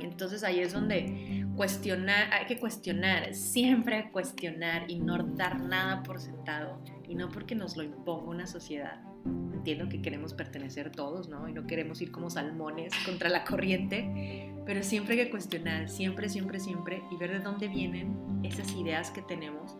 [0.00, 6.20] Entonces ahí es donde cuestionar, hay que cuestionar, siempre cuestionar y no dar nada por
[6.20, 9.00] sentado y no porque nos lo imponga una sociedad.
[9.24, 11.48] Entiendo que queremos pertenecer todos, ¿no?
[11.48, 16.28] Y no queremos ir como salmones contra la corriente, pero siempre hay que cuestionar, siempre,
[16.28, 19.76] siempre, siempre, y ver de dónde vienen esas ideas que tenemos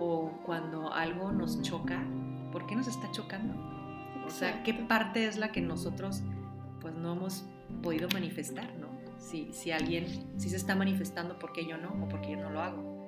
[0.00, 2.02] o cuando algo nos choca,
[2.50, 3.54] ¿por qué nos está chocando?
[4.26, 6.22] O sea, ¿qué parte es la que nosotros
[6.80, 7.44] pues no hemos
[7.82, 8.88] podido manifestar, ¿no?
[9.18, 10.06] Si, si alguien,
[10.38, 11.90] si se está manifestando, ¿por qué yo no?
[12.02, 12.99] ¿O por qué yo no lo hago?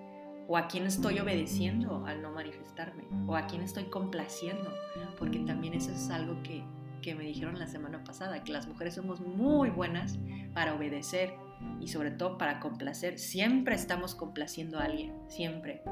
[0.48, 4.72] O a quién estoy obedeciendo al no manifestarme, o a quién estoy complaciendo,
[5.18, 6.64] porque también eso es algo que,
[7.00, 10.18] que me dijeron la semana pasada, que las mujeres somos muy buenas
[10.54, 11.34] para obedecer
[11.80, 13.18] y sobre todo para complacer.
[13.18, 15.82] Siempre estamos complaciendo a alguien, siempre.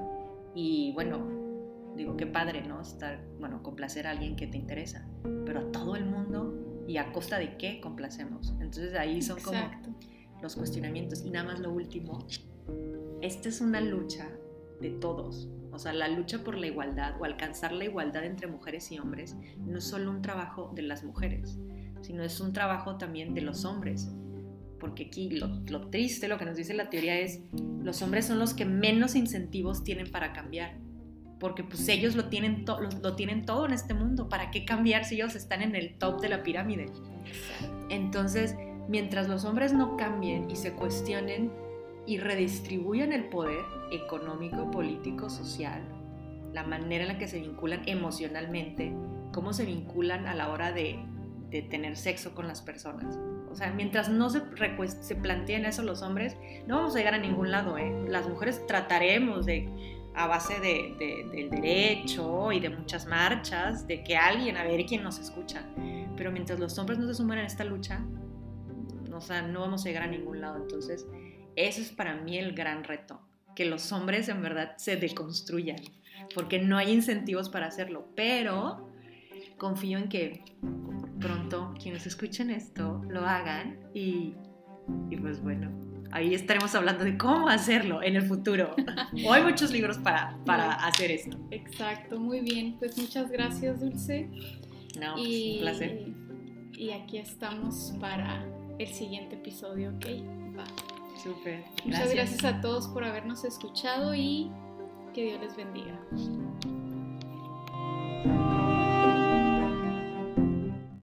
[0.55, 2.81] Y bueno, digo, qué padre, ¿no?
[2.81, 5.09] Estar, bueno, complacer a alguien que te interesa,
[5.45, 8.51] pero a todo el mundo y a costa de qué complacemos.
[8.61, 9.61] Entonces ahí son como
[10.43, 11.25] los cuestionamientos.
[11.25, 12.27] Y nada más lo último,
[13.21, 14.29] esta es una lucha
[14.81, 15.49] de todos.
[15.73, 19.37] O sea, la lucha por la igualdad o alcanzar la igualdad entre mujeres y hombres
[19.59, 21.59] no es solo un trabajo de las mujeres,
[22.01, 24.11] sino es un trabajo también de los hombres.
[24.79, 27.41] Porque aquí lo, triste, lo que nos dice la teoría es,
[27.83, 30.79] los hombres son los que menos incentivos tienen para cambiar.
[31.39, 34.29] porque pues ellos lo tienen, lo, lo, tienen todo en este mundo.
[34.29, 36.87] ¿Para qué cambiar si ellos están en el top de la pirámide?
[37.89, 38.57] Entonces,
[38.89, 41.51] mientras los hombres no cambien y se cuestionen
[42.07, 45.83] y redistribuyan el poder económico, político, social,
[46.53, 48.93] la manera en la que se vinculan emocionalmente,
[49.33, 50.99] cómo se vinculan a la hora de,
[51.51, 53.19] de tener sexo con las personas.
[53.51, 54.43] O sea, mientras no se,
[55.01, 56.37] se planteen eso los hombres,
[56.67, 57.77] no vamos a llegar a ningún lado.
[57.79, 58.05] ¿eh?
[58.09, 59.69] Las mujeres trataremos de,
[60.15, 65.03] a base de, del derecho y de muchas marchas, de que alguien, a ver quién
[65.03, 65.65] nos escucha.
[66.17, 68.05] Pero mientras los hombres no se sumen en esta lucha,
[69.13, 70.57] o sea, no vamos a llegar a ningún lado.
[70.57, 71.07] Entonces,
[71.57, 73.21] eso es para mí el gran reto,
[73.61, 75.77] que los hombres en verdad se deconstruyan,
[76.35, 78.09] porque no hay incentivos para hacerlo.
[78.17, 78.89] Pero
[79.59, 80.43] confío en que
[81.21, 84.35] pronto quienes escuchen esto lo hagan y,
[85.11, 85.71] y pues bueno,
[86.11, 88.75] ahí estaremos hablando de cómo hacerlo en el futuro.
[89.27, 91.37] o hay muchos libros para, para hacer esto.
[91.51, 92.77] Exacto, muy bien.
[92.79, 94.31] Pues muchas gracias, Dulce.
[94.99, 96.07] No, pues y, un placer.
[96.79, 98.43] Y aquí estamos para
[98.79, 100.07] el siguiente episodio, ¿ok?
[100.57, 100.65] Va.
[101.23, 101.65] Súper.
[101.85, 104.51] Muchas gracias a todos por habernos escuchado y
[105.13, 105.99] que Dios les bendiga.